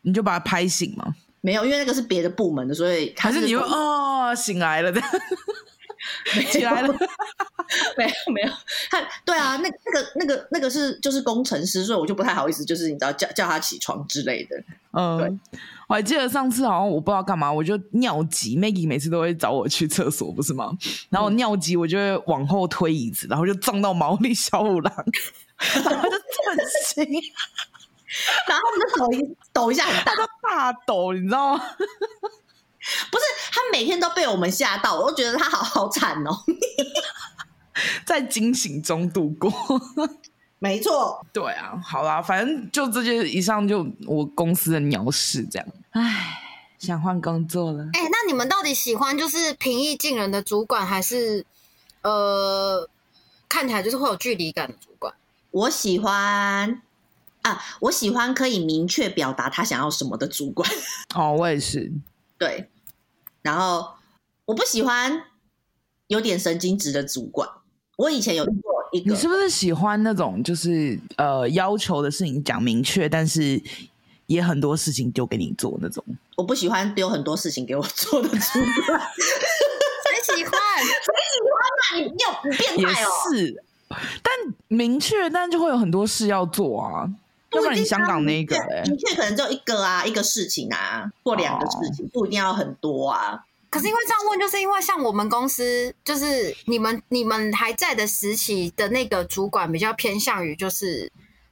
[0.02, 1.14] 你就把他拍醒吗？
[1.40, 5.00] 没有，因为那个是别的部门的，所以还是你会哦醒来了的。
[6.50, 6.88] 起来了，
[7.96, 8.52] 没有没有，
[8.90, 14.56] 他对啊，那那个那个那个是就是工程师，所以我就不太好意思，就是你知道叫叫他起床之类的。
[14.92, 20.70] 嗯，对，我还记得上次好像我不知道干嘛，我就尿急，Maggie 每次都会找我去厕所，不是吗？
[21.10, 24.94] 然后尿急，我就会往后推椅子，然后就撞到毛利小五郎，
[25.84, 26.16] 然后就
[26.94, 27.20] 震惊，
[28.46, 30.12] 然后我就抖一抖一下，很大，
[30.42, 31.64] 大抖，你知道吗？
[33.10, 36.44] 不是，他每天都被我们吓到，我都觉得他好好惨哦，
[38.04, 39.52] 在惊醒中度过。
[40.60, 45.68] 没错，对啊，好啦，反正就这些以上，就我公司的鸟事这样。
[45.90, 46.40] 唉，
[46.78, 47.84] 想换工作了。
[47.92, 51.44] 哎、欸，那你们到底喜欢就是平易近人的主管，还是
[52.00, 52.88] 呃
[53.46, 55.12] 看起来就是会有距离感的主管？
[55.50, 56.80] 我喜欢
[57.42, 60.66] 啊，我喜欢可以明确表达他想要什么的主管。
[61.14, 61.92] 哦，我也是，
[62.38, 62.70] 对。
[63.44, 63.86] 然后
[64.46, 65.22] 我不喜欢
[66.06, 67.46] 有点神经质的主管。
[67.98, 69.12] 我以前有遇过一个。
[69.12, 73.62] 你是不是喜欢那种就是呃要求的事情讲明确，但是
[74.26, 76.02] 也很多事情丢给你做那种？
[76.36, 78.40] 我不喜欢丢很多事情给我做的主管。
[80.02, 80.50] 谁喜欢？
[80.82, 81.96] 谁喜欢嘛？
[81.96, 83.08] 你你有你变态哦？
[83.30, 83.62] 也是，
[84.22, 84.34] 但
[84.68, 87.08] 明确，但就会有很多事要做啊。
[87.54, 93.44] 要不然你香港那个、欸，明确可能只有一个啊，一个事情啊，或两个事情，不一定要很多啊。
[93.70, 101.10] 可是因为这样问，就是因为像我们公司，就是你们你们还在的时期的那个主管比较偏向于就是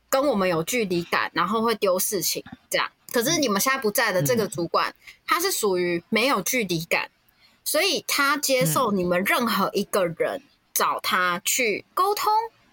[0.08, 2.88] 跟我们有距离感，然后会丢事情这样。
[3.12, 4.94] 可是你们现在不在的这个主管，嗯、
[5.26, 7.10] 他是属于没有距离感，
[7.64, 10.40] 所以他接受你们任何一个人
[10.72, 12.32] 找他去沟通。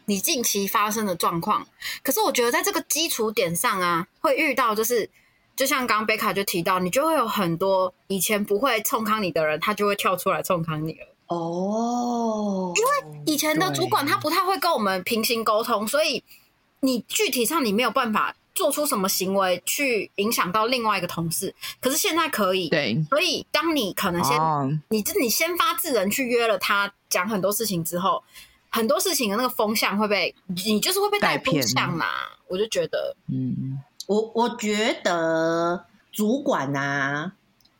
[0.09, 1.67] 你近期发生的状况，
[2.01, 5.07] 可是我觉得在这个基础点上啊，会遇到就是，
[5.55, 11.05] 就像刚刚贝卡就提到，你就会有很多以前不会冲康你的人，他就会跳出来冲康你了。
[11.27, 16.23] 哦，因为以前的主管他不太会跟我们平行沟通，所以
[16.79, 21.53] 你具体上你没有办法做出什么行为去影响到另外一个同事。
[21.79, 28.23] 可是现在可以，对，所以当你可能先，哦、你这你先发制人去约了他，讲很多事情之后。
[28.69, 30.33] 很多事情的那个风向会被
[30.65, 32.05] 你就是会被带偏向嘛？
[32.47, 37.33] 我就觉得，嗯，我我觉得主管啊，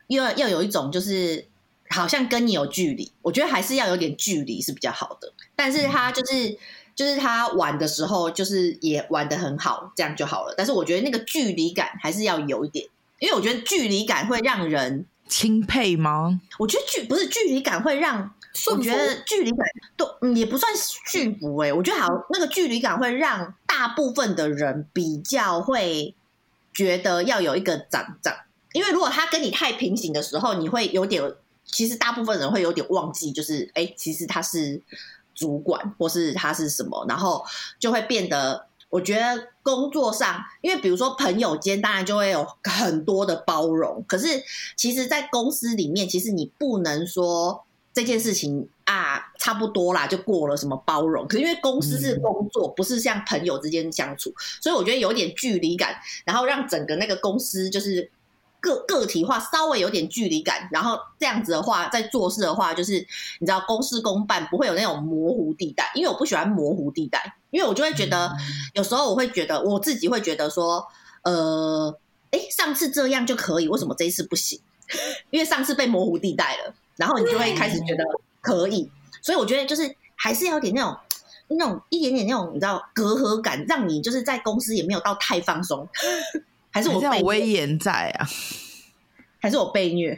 [0.08, 1.46] 要要有一种就是
[1.88, 5.32] 好像跟你有距离，我觉得还是要有点距离是比较好的。
[5.56, 6.56] 但是他就是、嗯、
[6.94, 10.54] 就是他玩的时候，就是也玩的很好，这样就好了。
[10.56, 12.86] 但是我觉得那个距离感还是要有一点，
[13.18, 16.40] 因为我觉得距离感会让人钦佩吗？
[16.58, 18.34] 我觉得距不是距离感会让。
[18.72, 19.64] 我觉得距离感
[19.96, 20.72] 都也不算
[21.06, 26.14] 驯服哎，我觉得好那个距离感会让大部分的人比较会
[26.74, 28.34] 觉得要有一个长长，
[28.72, 31.22] 因为如果他跟你太平行的时候，你会有点，
[31.64, 34.82] 其实大部分人会有点忘记，就是哎，其实他是
[35.32, 37.44] 主管或是他是什么，然后
[37.78, 44.42] 就会变得，我觉得工作上，因为比如说朋友间当然就会有很多的包容，可是
[44.76, 47.64] 其实，在公司里面，其实你不能说。
[48.00, 50.56] 这件事情啊，差不多啦，就过了。
[50.56, 51.26] 什么包容？
[51.28, 58.10] 可是因为公司是工作，不是像朋友之间相处，所以我觉得有点距离感，然后让整个那个公司就是
[58.58, 60.66] 个个体化，稍微有点距离感。
[60.72, 62.94] 然后这样子的话，在做事的话，就是
[63.38, 65.92] 你知道公事公办，不会有那种模糊地带。
[65.94, 68.34] 因为我不喜欢模糊地带，因为我就会觉得
[68.72, 70.82] 有时候我会觉得我自己会觉得说，
[71.22, 71.94] 呃，
[72.30, 74.58] 哎，上次这样就可以，为什么这一次不行？
[75.30, 76.74] 因为上次被模糊地带了。
[77.00, 78.04] 然后你就会开始觉得
[78.42, 78.90] 可以，
[79.22, 80.94] 所以我觉得就是还是要有点那种
[81.48, 85.88] 那种一点点那种你知道隔阂感，让你就是在公司也没有到太放松，
[86.70, 88.28] 还是我被威严在啊，
[89.40, 90.10] 还是我被虐？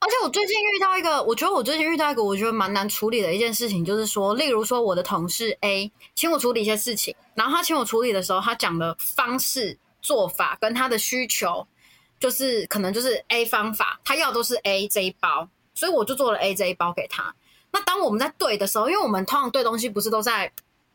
[0.00, 11.66] 而且我最近遇到一个，我觉得我最近遇到一个我觉得蛮难处理的一件事情，就是说，例如说我的同事 A 请我处理一些事情，然后他请我处理的时候，他讲的方式做法跟他的需求。
[12.20, 17.34] 就是可能就是 A 方法，他要都是 A 这一包，所以我就做了 A 这一包给他。
[17.70, 20.50] 那当我们在对的时候，因为我们通常对东西不是都在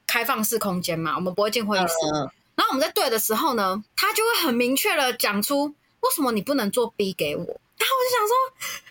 [0.05, 1.93] 开放式空间嘛，我们不会进会议室。
[2.13, 5.67] 嗯、然后我们在对的时候呢，他就会很明确的讲出
[6.01, 7.43] 为什么你不能做 B 给我。
[7.43, 8.35] 然后我就想说，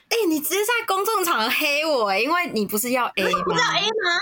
[0.09, 3.43] 哎、欸，你直接在公众场合黑我、因为你不是要 A 吗？
[3.45, 4.19] 不是要 A 吗？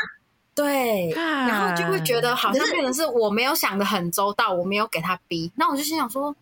[0.54, 5.52] 对，然后就会觉得好像变成是我没有想的很周到，我没有给他 B。
[5.56, 6.34] 那我就心想说。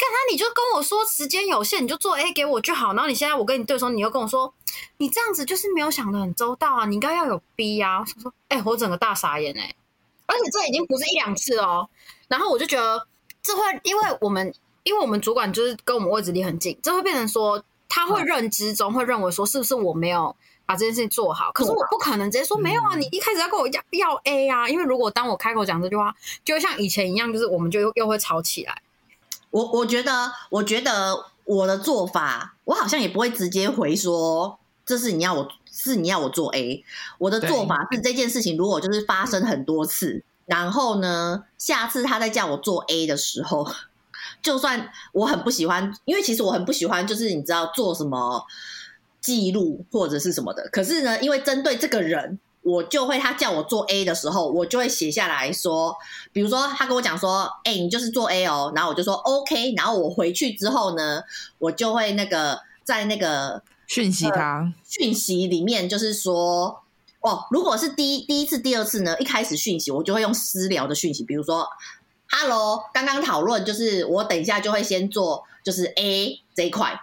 [0.00, 2.94] 干他，你就跟我说时间有限，你就做 A 给我就好。
[2.94, 4.50] 然后你现在我跟你对说，你又跟我说，
[4.96, 6.86] 你这样子就是没有想的很周到啊！
[6.86, 8.00] 你应该要有 B 啊！
[8.00, 9.76] 我说，哎、欸，我整个大傻眼哎、欸！
[10.24, 11.86] 而且这已经不是一两次哦。
[12.28, 13.06] 然后我就觉得
[13.42, 20.34] 这会，因为我们因为我们主管就是跟我们位置离很近，这会变成说他会认知中会认为说是不是我没有
[20.64, 21.52] 把这件事情做好？
[21.52, 22.96] 可是我不可能直接说没有啊！
[22.96, 24.66] 你一开始要跟我要要 A 啊！
[24.66, 28.80] 因为如果当我开口讲这句话，就会像以前一样，就是我们就又又会吵起来。
[29.50, 36.84] 我我觉得，我觉得我的做法，我好像也不会直接回说，这是你要我，是你要我做 A。
[37.18, 43.68] 我的做法是这件事情，如果就是发生很多次，然后呢，下次他再叫我做 A 的时候，
[44.42, 48.44] 就算我很不喜欢，因为其实我很不喜欢，就是你知道做什么
[49.20, 50.68] 记录或者是什么的。
[50.70, 52.38] 可是呢，因为针对这个人。
[52.62, 55.96] 我就会，他叫我做 A 的时候，我就会写下来说，
[56.30, 61.22] 比如说他跟我讲说，哎、欸，你就是做 A 哦，然后我就说 OK，然后我回去之后呢，
[61.58, 64.72] 我就会那个在那个讯息他。
[64.86, 66.82] 讯息里面就是说，
[67.20, 71.66] 哦，如果是第一第一次、第二次呢，一开始讯息我就会用私聊的讯息，比如说
[72.30, 77.00] ，Hello，刚刚讨论就是我等一下就会先做就是 A 这一块。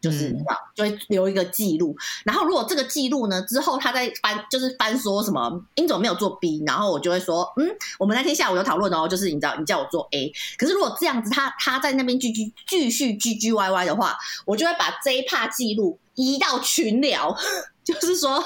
[0.00, 1.96] 就是、嗯、就会留一个记录。
[2.24, 17.36] 然后如果这个记录呢之后他再翻，就是翻说什么英总没有做 B，然后我就会说，嗯，我们那天下午有讨论哦，就是你知道你叫我做 A，可是如果这样子他他在那边继续继续唧唧歪歪的话，我就会把这一 part 记录移到群聊，
[17.84, 18.44] 就是说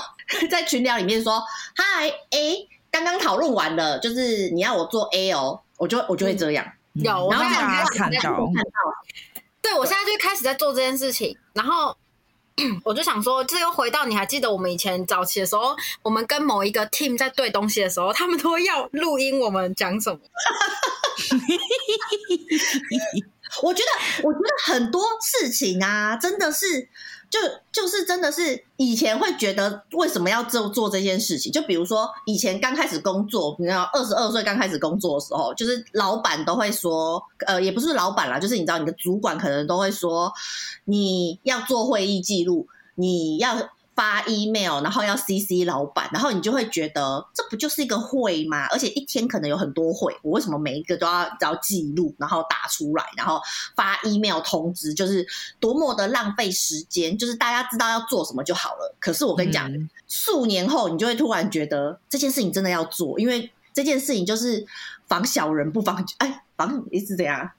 [0.51, 1.43] 在群聊里面说，
[1.75, 6.65] 嗨 A，刚刚讨论完了，就是你要我做 A 哦，我就我就会这样。
[6.65, 8.47] 嗯有，然后大家看到，
[9.63, 11.97] 对，我现在就开始在做这件事情，然后
[12.85, 20.19] 我就想说，这又回到你还记得我们以前早期的时候，我们跟某一个 team 在对东西的时候，他们都要录音，我们讲什么？
[23.63, 23.89] 我觉得，
[24.25, 26.89] 我觉得很多事情啊，真的是。
[27.33, 27.39] 就
[27.73, 31.51] 就是真的是以前会觉得为什么要做做这件事情？
[31.51, 40.31] 就比如说以前刚开始工作，你知道二十二岁刚开始工作的时候，就是老板都会说，呃，也不是老板啦，就是你知道你的主管可能都会说，
[40.85, 43.57] 你要做会议记录，你要。
[43.95, 48.67] 发 email，然后要 CC 老板，然后你就会觉得这不就是一个会吗？
[48.69, 53.41] 而且一天可能有很多会，我为什么每一个都要都要记录，然后打出来，然后
[53.77, 55.27] 发 email 通知，就是
[55.61, 57.17] 多么的浪费时间。
[57.19, 58.95] 就是大家知道要做什么就好了。
[58.99, 64.67] 可是我跟你讲，嗯、数年后你就会突然觉得这件事情真的要做，因为这件事情就是
[65.07, 67.51] 防小人不防哎防你是怎样？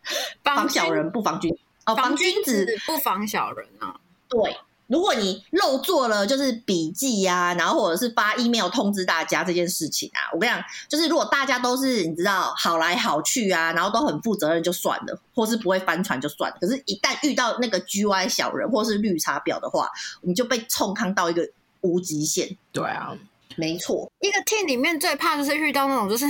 [0.43, 3.95] 防小人不防君哦，防君子不防小人啊，
[4.27, 4.57] 对。
[4.87, 16.57] 如果你漏做了就是笔记呀，然后或者是发 email 通知大家这件事情啊，我跟你讲，就是如果大家都是你知道好来好去啊，然后都很负责任就算了，或是不会翻船就算了。
[16.59, 19.89] 可是，一旦遇到那个 GY 小人或是绿茶婊的话，
[20.21, 21.47] 你就被冲康到一个
[21.81, 22.55] 无极限。
[22.71, 23.15] 对啊，
[23.55, 26.25] 没错，一个 team 里面最怕就是遇到那种就是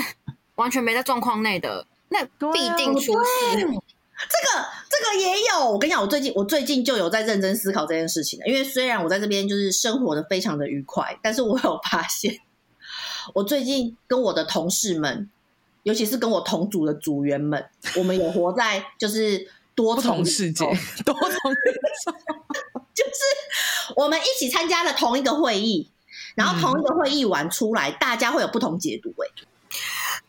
[0.55, 3.67] 完全没在状况内的，那必定出事。
[4.29, 8.39] 这个这个也有，我跟你讲，我最近我最近就有在认真思考这件事情。
[8.45, 12.39] 因为虽然我在这边就是生活的非常的愉快，但是我有发现，
[13.33, 15.29] 我最近跟我的同事们，
[15.83, 17.65] 尤其是跟我同组的组员们，
[17.97, 20.65] 我们有活在就是多重世界，
[21.03, 21.71] 多重宇
[22.05, 22.11] 宙，
[22.93, 25.89] 就是我们一起参加了同一个会议，
[26.35, 29.09] 然后同一个会议完出来，嗯、大家会有不同解读。
[29.09, 29.27] 哎，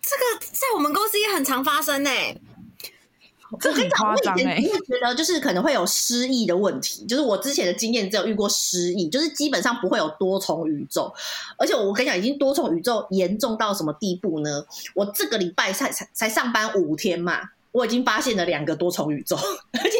[0.00, 2.37] 这个在我们公司也很常发生哎。
[3.60, 4.58] 这很夸张哎！
[4.58, 11.12] 你会觉得就是可能会有失忆的问题，就是我之前的经验只有遇过失忆，就是基本上不会有多重宇宙。
[11.56, 14.64] 而且我跟你讲，已经多重宇宙严重到什么地步呢？
[14.94, 17.40] 我这个礼拜才才才上班五天嘛，
[17.72, 19.98] 我已经发现了两个多重宇宙，而且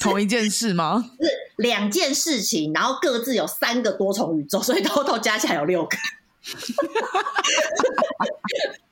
[0.00, 1.10] 同一件事吗？
[1.20, 5.96] 是两件事情，然后各自有三个多重宇宙，所以偷偷加起来有六个。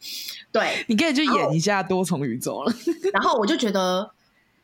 [0.59, 2.73] 对，你可以去演一下多重宇宙了。
[3.13, 4.11] 然后我就觉得，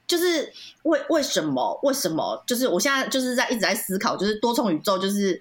[0.07, 0.53] 就是
[0.85, 2.43] 为为什么为什么？
[2.47, 5.41] 就是我现在就是在一直在思考，就是多重宇宙，就是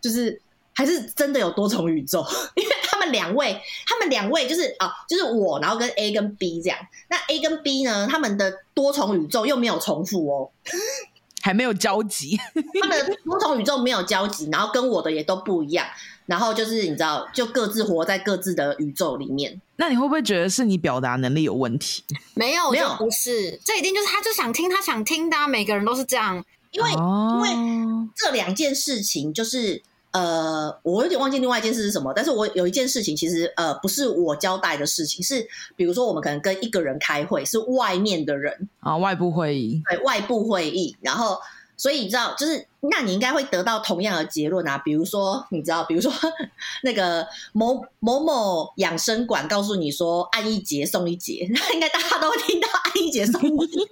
[0.00, 0.40] 就是
[0.74, 2.24] 还是真的有多重宇宙？
[2.54, 6.78] 因为他们两位，他们两位就是啊，就是我，然后跟 A 跟 B 这样。
[7.08, 10.50] 那 A 跟 B 呢，他们的多重宇宙又没有重复哦，
[11.42, 12.38] 还没有交集。
[12.80, 15.86] 他们的多重宇宙没有交集，然后跟我的也都不一样。
[16.30, 19.60] 然后就是你知道，就各自活在各自的宇宙里面。
[19.74, 22.04] 那你会不会觉得是你表达能力有问题？
[22.34, 26.44] 没有，没有，不是，这一定就是他就想听他想听的啊，每个人都是这样。
[26.70, 32.12] 因为、哦、因为这两件事情，就是呃，我有点忘记另外一件事是什么。
[32.14, 41.36] 但是我有一件事情，其实呃，不是我交代的事情，是比如说我们可能跟一个人开会，是外面的人啊，外部会议，对，外部会议，然后。
[41.80, 44.76] 所以你知道，就是那你应该会得到同样的结论啊。
[44.76, 46.12] 比如说，你知道，比如说
[46.84, 53.78] 那个某某某养生馆告诉你说按一节送一节，那应该大家都会听到按一节送一节。
[53.80, 53.88] 为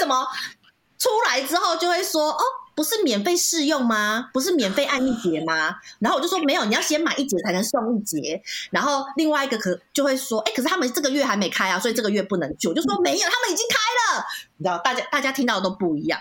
[0.00, 0.26] 什么
[0.98, 2.40] 出来之后就会说哦，
[2.74, 4.30] 不是免费试用吗？
[4.32, 5.76] 不是免费按一节吗？
[5.98, 8.42] 然后我就说没有，你要先买一节才能送一节。
[8.70, 12.66] 然后另外一个可就会说，哎，可是他们这个月还没开啊，所以这个月不能去。
[12.66, 13.76] 我就说没有，他们已经开
[14.16, 14.24] 了。
[14.56, 16.18] 你知道，大家大家听到的都不一样。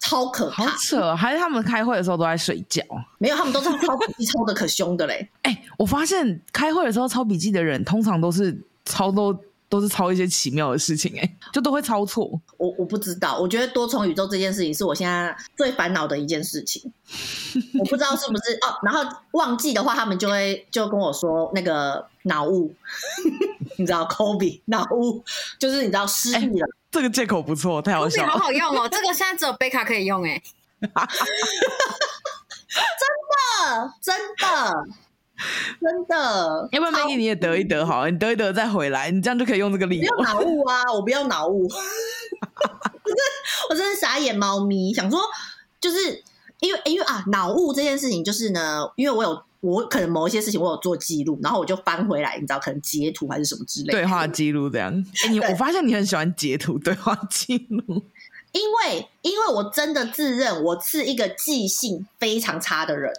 [0.00, 1.14] 超可怕，好扯！
[1.14, 2.82] 还是他们开会的时候都在睡觉？
[3.18, 5.28] 没有，他们都是抄笔记抄的可凶的嘞。
[5.42, 12.28] 哎、欸，我发现开会的时候抄笔记的人，通常都是抄都都是抄一些奇妙的事情、欸，哎，就都会抄错。
[12.56, 16.90] 我我不知道，我觉得多重宇宙这件事情是我现在最烦恼的一件事情。
[17.78, 22.74] 我不知道是不是哦，然后忘记的话，他们就会就跟我说那个脑雾，
[23.76, 25.22] 你知道，Kobe 脑雾，
[25.58, 26.66] 就是你知道失忆了。
[26.66, 28.88] 欸这个借口不错，太好笑了，好好用哦！
[28.90, 30.42] 这个现在只有贝卡可以用哎，
[30.80, 30.90] 真
[33.30, 34.84] 的，真的，
[35.80, 36.68] 真的。
[36.72, 40.16] 要不然 Maggie 你也得一得好，你得一得再回来，你这样就可以用这个理由。
[40.16, 40.82] 不要脑雾啊！
[40.92, 43.16] 我不要脑雾， 我真
[43.70, 45.20] 我真的傻眼猫咪，想说
[45.80, 46.22] 就是
[46.60, 54.92] 因为因为啊，脑雾这件事情就是呢，因为我有我可能某一些事情我有做记录，然后我就翻回来，你知道，可能截图还是什么之类的对话记录这样。
[55.24, 58.02] 哎，你我发现你很喜欢截图对话记录，
[58.52, 63.12] 因为因为我真的自认我是一个记性非常差的人，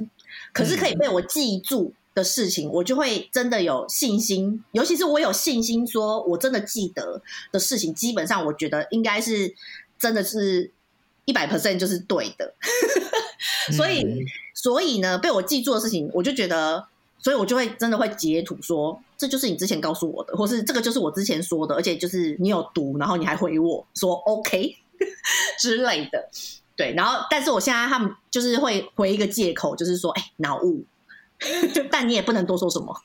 [0.54, 1.94] 可是可以被我记住。
[1.94, 7.22] 嗯的事情，我就会真的有信心，尤其是我有信心，说我真的记得
[7.54, 9.56] 的事情，基本上我觉得应该是
[9.98, 10.70] 真的是
[11.26, 12.53] 一百 percent 就是对的。
[13.76, 16.86] 所以，嗯、所以呢，被我记住的事情，我就觉得，
[17.19, 24.76] 所以我就会真的会截图说，这就是你之前告诉我的，或是这个就是我之前说的，而且就是你有读，然后你还回我说 OK
[25.59, 26.30] 之类的，
[26.76, 26.93] 对。
[26.95, 30.84] 然后，但是我现在他们就是会回一个借口，就是说，哎，脑雾。
[31.89, 32.95] 但你也不能多说什么。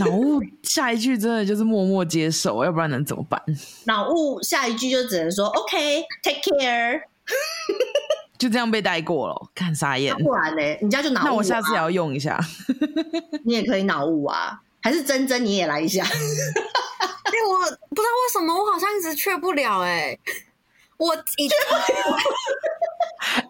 [0.00, 3.40] 脑雾下一句真的就是默默接受，要不然能怎么办？
[3.84, 7.02] 脑雾下一句就只能说 OK，take care，
[8.38, 10.14] 就这样被带过了，看傻眼。
[10.16, 10.62] 不然呢？
[10.82, 11.28] 你家就脑雾、啊。
[11.28, 12.38] 那我下次也要用一下。
[13.44, 16.04] 你也可以脑雾啊，还是珍珍你也来一下？
[16.04, 17.58] 哎、欸，我
[17.88, 20.20] 不知道为什么我好像一直去不了哎、欸，
[20.98, 21.56] 我已经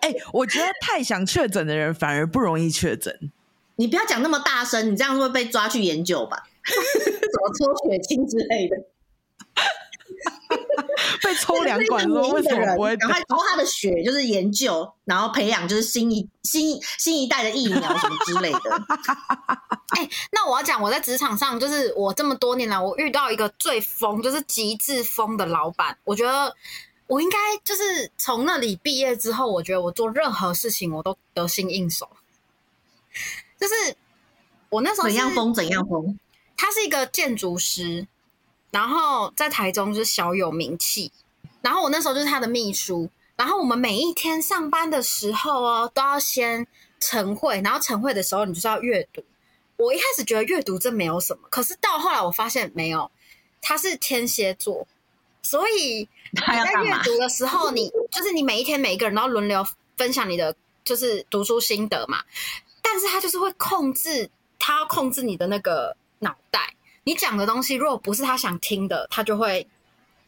[0.00, 3.30] 哎，我觉得太想确诊的人反而不容易确诊。
[3.76, 6.44] 你不要讲那么大声，你这样会被抓去研究吧？
[6.64, 8.76] 什么抽血清之类的？
[11.22, 12.96] 被抽两管说为什么不会？
[12.96, 18.58] 赶快抽他的血，就是研究，然后培养就是新一新新一代的疫苗什么之类的。
[19.96, 25.96] 哎、欸，那我要讲，我在职场上，就是我这么多年来，我遇到一个最疯，就是极致疯的老板。
[26.04, 26.54] 我觉得
[27.06, 32.08] 我应该就是从那里毕业之后，我觉得我做任何事情我都得心应手。
[33.58, 33.96] 就是
[34.68, 36.18] 我那时候怎样疯怎样疯，
[36.56, 38.06] 他是一个建筑师，
[38.76, 41.10] 然后在台中就是小有名气，
[41.62, 46.66] 然后我那时候就是他的秘书，然后我们每一天上班的时候哦，都要先
[47.00, 49.24] 晨会，然后晨会的时候你就是要阅读。
[49.78, 53.10] 我一开始觉得阅读这没有什么，可是到后来我发现没有，
[53.62, 54.86] 他是天蝎座，
[55.40, 59.66] 所以你在阅读的时候，你就是你每一天每一个人都要轮流
[59.96, 60.54] 分享你的
[60.84, 62.22] 就是读书心得嘛。
[62.82, 66.74] 但是他就是会控制，他要控制你的那个脑袋。
[67.06, 69.64] 你讲的东西，如果不是他想听的，他就会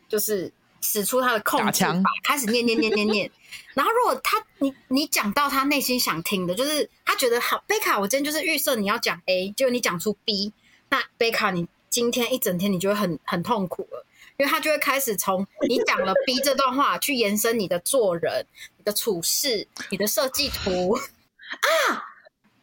[0.09, 3.29] 就是使出他的控制法，开始念念念念念。
[3.74, 10.53] 然后如果他你你讲到他内心想听的，就是他觉得好，贝卡，我今天就是预设你要讲 A，结果你讲出 B，
[10.89, 14.07] 那贝卡你今天一整天你就会很很痛苦了，
[14.37, 20.93] 因为他就会开始从你讲了 B 这段话去延伸你的做人、你的处事、你的设计图
[21.91, 22.05] 啊。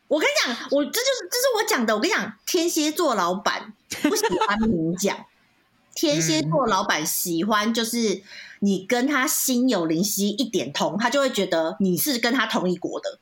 [0.07, 1.95] 我跟你讲，我这就是这是我讲的。
[1.95, 5.25] 我跟你讲，天蝎座老板不喜欢明讲，
[5.95, 8.21] 天蝎座老板喜欢就是
[8.59, 13.17] 你跟他心有灵犀一点通，他就会觉得你是跟他同一国的。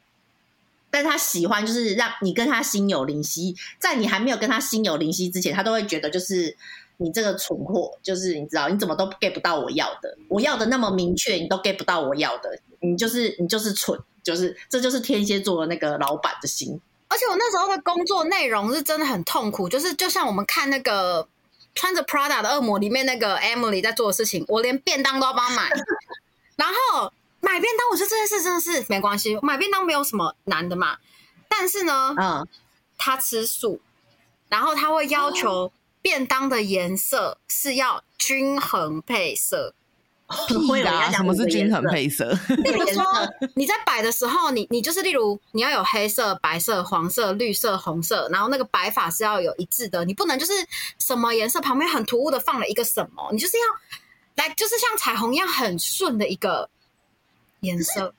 [0.91, 6.55] 但他喜欢就是让你跟他心有灵犀，在你还没有跟他心有灵犀之前，他都会觉得就是
[6.97, 13.99] 你这个蠢货，就是你知道你怎么都 get 不到我要的，我要的那么明确，你都 get 不到我要的，你就是你就是蠢。
[14.23, 16.79] 就是，这就是天蝎座的那个老板的心。
[17.09, 21.27] 而且我那时候的工作内容是真的很痛苦，就是就像我们看那个
[21.75, 25.69] 穿着 Prada 的恶魔里面那个 Emily 在做的事情，我连便当都要帮他买。
[26.55, 30.95] 然后买便当，我觉得这件事真的是没关系，买便当没有什么难的嘛。
[31.49, 32.47] 但是呢，嗯，
[32.97, 33.81] 他吃素，
[34.47, 35.69] 然后他会要求
[36.03, 39.73] 便当的颜色是要均衡配色。
[40.47, 41.11] 屁啦！
[41.11, 42.31] 什么是均衡配色？
[42.47, 43.03] 例如说，
[43.53, 50.51] 你在摆的时候，你你就是例如你要有黑色、白色、黄色、绿色、红色，然后那个摆法是要有一致的，你不能就是
[50.97, 53.63] 什么颜色旁边很突兀的放了一个什么，你就是要
[54.43, 56.67] 来就是像彩虹一样很顺的一个
[57.59, 58.15] 颜色。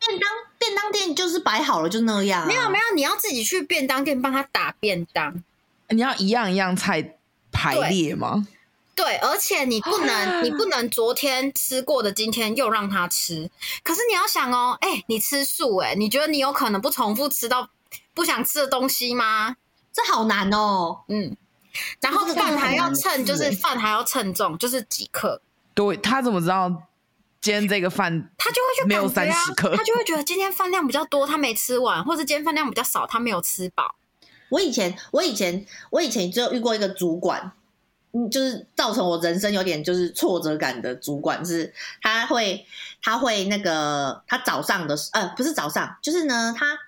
[0.00, 5.44] 便当便当店就是摆好了就那样啊，没有没有，你要自己去便当店帮他打便当，
[5.88, 7.16] 你要一样一样菜
[7.52, 8.46] 排列吗？
[8.94, 13.50] 对，而且你不能， 你不能昨天吃过的，今天又让他吃。
[13.82, 17.68] 可是你要想哦，哎，你吃素，哎，你觉得你有可能不重复吃到
[18.14, 19.56] 不想吃的东西吗？
[19.92, 21.02] 这好难哦。
[21.08, 21.36] 嗯，
[22.00, 25.42] 然后饭还要称，就是饭还要称重，就是几克。
[25.74, 26.70] 对，他怎么知道
[27.42, 28.30] 今天这个饭？
[28.38, 33.95] 他就会去、啊、没有三十克，他就会觉得今天饭量比较多，他没吃完，或者今天饭量比较少，他没有吃饱。
[34.48, 37.52] 我以前，我以前，我以前就遇过一个主管。
[38.12, 41.70] 嗯就是造成我人生有点就是挫折感的主管是，
[42.00, 42.64] 他会
[43.02, 46.78] 他会那个他早上的呃不是早上，就是呢他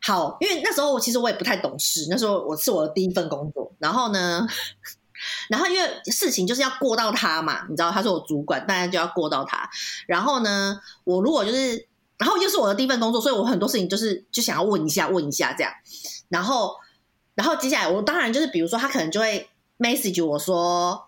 [0.00, 4.48] 好，因为那时候我其实我也不太懂事，那时候我是我的第一份工作，然后呢，
[5.50, 9.68] 然后因为事情就是要过到他嘛，你知道他是我主管，当然就要过到他，
[10.06, 11.86] 然后呢，我如果就是
[12.16, 15.70] 然后又是我的第一份工作，所以我很多事情就是就想要问一下问一下这样，
[16.30, 16.76] 然后
[17.34, 21.04] 然后接下来我当然就是比如说他可能就会 message 我说。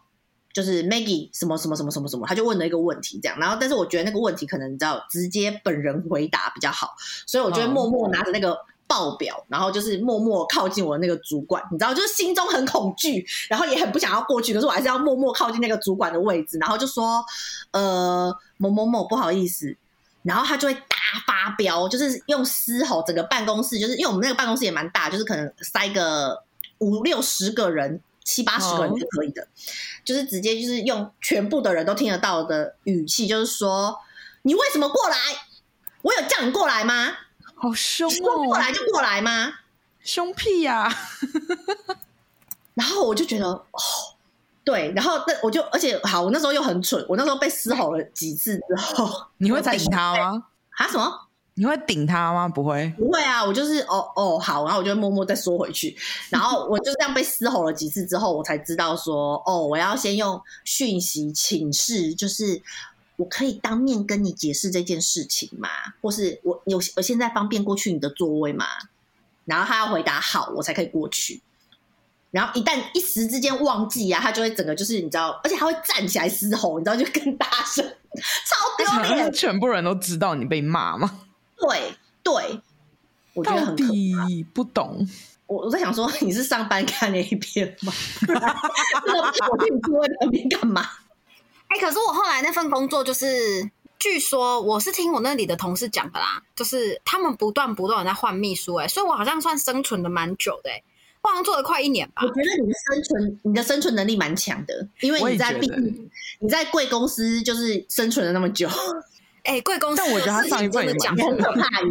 [0.54, 6.94] 就是 Maggie 什么什么什么什么什么，他就问了一个问题，这样，然后但是我觉得那个问题可能你知道，直接本人回答比较好，
[7.26, 8.56] 所以我就会默默拿着那个
[8.86, 17.24] 报表，哦、然后就是默默靠近我的那个主管，你知道，就是心中很恐惧，然后也很不想要过去，可是我还是要默默靠近那个主管的位置，然后就说，
[17.72, 19.76] 呃，某某某，不好意思，
[20.22, 20.93] 然后他就会大
[21.26, 26.42] 发飙，就是用嘶吼，整个办公室，就是因为我们那个办公室也蛮大，就是可能塞个
[26.78, 28.00] 五六十个人。
[28.26, 29.46] 七八十个人就可以的，哦、
[30.02, 33.94] 就是直接就是用全部的人都听得到的语气，就是说
[34.40, 35.16] 你为什么过来？
[36.00, 37.18] 我有叫你过来吗？
[37.54, 38.14] 好凶哦！
[38.14, 39.52] 说过来就过来吗？
[40.00, 40.96] 凶屁呀、啊！
[42.72, 43.62] 然后我就觉得哦，
[44.64, 50.44] 对，然后那我就而且好，我那时候又很蠢，我那时候被嘶吼了几次之后，你会顶他吗？
[50.76, 50.88] 啊？
[50.88, 51.20] 什么？
[51.56, 52.48] 你会顶他吗？
[52.48, 53.44] 不会，不会啊！
[53.44, 55.96] 我就是哦哦好，然后我就默默再缩回去，
[56.28, 62.60] 然后 我就这样被嘶吼了几次之后，我才知道说哦，我要先用讯息请示，就是
[63.14, 65.68] 我可以当面跟你解释这件事情吗？
[66.02, 68.66] 或是我有我现在方便过去你的座位吗？
[69.44, 71.40] 然后他要回答好，我才可以过去。
[72.32, 77.84] 然后一旦一时之间忘记啊，他就会整个就是你知道，而且他会站起来嘶吼，你知道就更大声，
[78.44, 79.32] 超丢脸！
[79.32, 81.20] 全部人都知道你被骂吗？
[81.56, 82.60] 对对，
[83.34, 83.92] 我觉得很可怕。
[84.52, 85.06] 不懂，
[85.46, 87.92] 我我在想说，你是上班看那一篇吗？
[89.50, 90.82] 我跟你坐在那边干嘛？
[91.68, 100.84] 哎、欸，可是我后来那份工作，就是据说我是听我那里的同事讲的啦，就是他们不断不断在换秘书、欸，哎，所以我好像算生存的蛮久的、欸，哎，我
[101.28, 102.22] 好像做了快一年吧。
[102.22, 106.10] 我觉得你的生存，你的生存能力蛮强的，因为你在毕竟
[106.40, 108.68] 你在贵公司就是生存了那么久。
[109.44, 111.88] 哎，贵公司，但我觉得他上一份也蛮很可怕耶。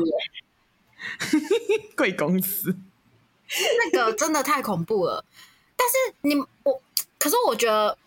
[1.95, 2.75] 贵公司
[3.91, 5.23] 那个真的太恐怖了。
[5.75, 6.81] 但是你我，
[7.19, 7.97] 可是我觉得，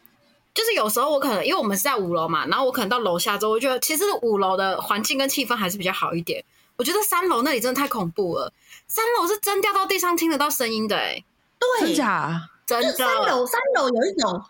[0.54, 6.44] 就是有时候我可能因为我们是在五楼嘛，然后我可能到楼下之后，我觉得其实五楼的环境跟气氛还是比较好一点。
[6.76, 8.52] 我觉得三楼那里真的太恐怖了，
[8.86, 10.96] 三楼是真掉到地上听得到声音的。
[10.96, 11.24] 哎，
[11.58, 12.48] 对，真假？
[12.66, 12.92] 真的。
[12.92, 14.42] 三楼三楼有一种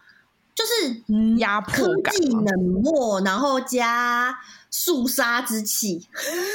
[0.54, 4.38] 就是压迫感，冷漠，然后加。
[4.68, 6.06] 肃杀之气，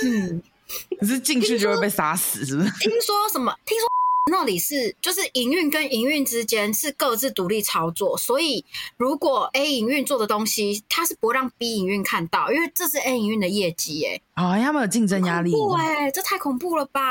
[0.03, 0.43] 嗯，
[0.99, 2.69] 可是进去就会被杀死，是不是？
[2.77, 3.51] 听说什么？
[3.65, 3.87] 听说
[4.29, 8.63] 那里是就是营运跟营运之间是各自独立操作，所以
[8.95, 17.01] 如果 A 营运做的东西，他是不会让 B 营运看到，因为这是 A 营运的业绩，哎，啊，他们有竞争压力，对，这太恐怖了吧？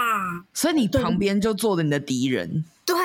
[0.54, 2.96] 所以你旁边就坐着你的敌人，对，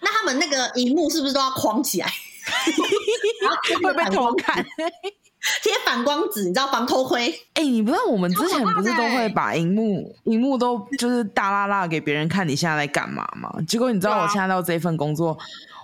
[0.00, 2.12] 那他们那个荧幕是不是都要框起来？
[3.82, 4.64] 会被偷看。
[5.62, 7.30] 贴反光纸，你知道防偷窥？
[7.54, 13.52] 哎、欸，你不知道我们之前不是都会把荧幕荧幕都就是大拉拉给别人看你现在在干嘛吗？
[13.66, 15.36] 结果你知道我现在到这份工作，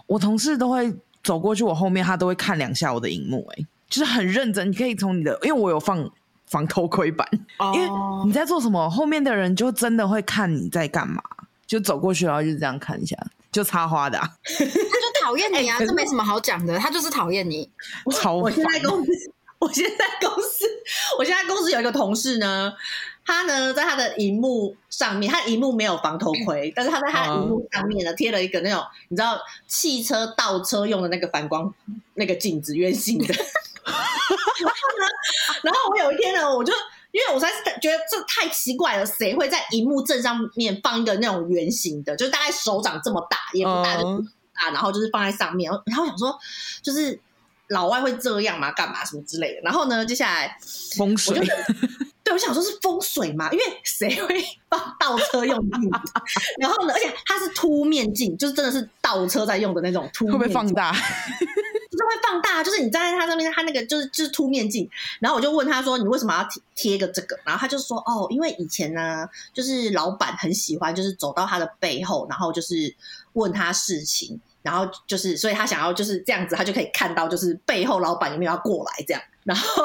[0.07, 0.93] 我同事都会
[1.23, 4.71] 走过去我后面，他都会看两下我的荧幕、欸，哎，就是很认真。
[4.71, 6.11] 你可以从你的，因为我有放
[6.47, 7.27] 防偷窥板，
[7.75, 7.89] 因为
[8.27, 11.23] 你在做什么，后面的人就真的会看你在干嘛，
[11.67, 13.17] 就走过去然后就这样看一下，
[13.51, 17.71] 就插花的、啊，他就讨厌你啊，欸、 这没什么好讲的，他就是讨厌你，
[18.11, 18.53] 超烦。
[19.63, 20.67] 我现在公司，
[21.17, 22.73] 我现在公司有一个同事呢，
[23.25, 29.39] 他呢在他的荧幕上面，他荧幕没有防头盔，但是他在他的荧幕上面呢贴了一个那种你知道
[29.69, 31.73] 汽车倒车用的那个反光
[32.15, 33.27] 那个镜子，圆形的。
[33.85, 35.07] 然后呢，
[35.63, 36.73] 然后我有一天呢，我就
[37.13, 44.23] 因为我实在是觉得这太奇怪了，谁会在荧幕正上面放一个那种圆形的，就是大概手掌这么大，也不大就不
[44.55, 46.37] 大，然后就是放在上面，然后我想说
[46.83, 47.21] 就是。
[47.73, 48.71] 老外会这样嘛？
[48.73, 49.61] 干嘛什么之类的？
[49.63, 50.57] 然后呢，接下来
[50.97, 51.53] 风水，我就
[52.25, 55.91] 对我想说是风水嘛，因为谁会放倒车用镜？
[56.59, 60.93] 然后呢，而且它是凸面镜，就是真的是倒车在用的那种凸面，会不会放大？
[60.93, 60.99] 就
[61.99, 64.89] 是会放大，就是你站在它上面，它那个就是就是凸面镜。
[65.19, 72.95] 然后我就问他说：“你为什么要贴贴个这个？”然后他就说：“哦，因为以前呢，就是老板很喜欢，就是走到他的背后，然后就是
[73.35, 79.23] 问他事情。”然后就是，所以他想要就是这样子，他就可以看到，就是背后老板有没有要过来这样。
[79.45, 79.85] 然后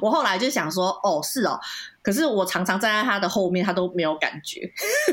[0.00, 1.60] 我后来就想说，哦，是哦，
[2.00, 4.62] 可是我常常站在他的后面，他都没有感觉，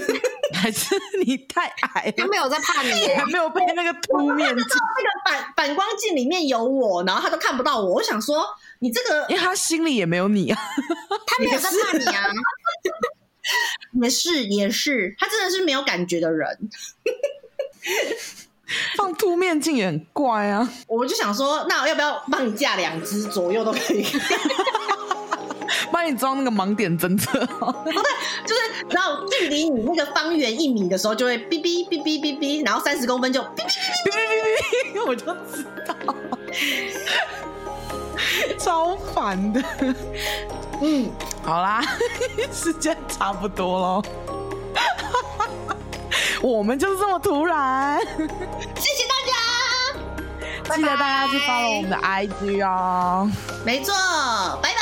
[0.56, 7.96] 还是你太矮，他没有在怕你，还没有被那个凸面镜，那个反反光镜里面有我，然后他都看不到我。
[7.96, 8.48] 我想说，
[8.80, 10.62] 你这个，因为他心里也没有你啊，
[11.28, 12.24] 他没有在怕你啊，
[14.02, 16.70] 也是也是，他真的是没有感觉的人。
[18.98, 20.68] 放凸面镜也很怪啊！
[20.88, 24.06] 我就想说，那我要不要帮你架两只，左右都可以？
[25.92, 27.40] 帮你装那个盲点侦测。
[27.62, 35.96] 哦，对，就是然后距离你那个方圆一米的时候，就会哔哔哔哔哔哔，然后三十公分就哔哔哔哔哔哔哔， 我就知道，
[38.58, 39.64] 超烦的。
[40.82, 41.10] 嗯，
[41.44, 41.82] 好啦，
[42.52, 44.04] 时间差不多了。
[46.42, 48.28] 我们就是这么突然，谢谢
[49.08, 49.16] 大
[50.70, 53.30] 家，记得大家去 follow 我们的 IG 哦。
[53.66, 53.94] 没错，
[54.62, 54.80] 拜拜，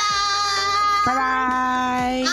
[1.06, 2.24] 拜拜。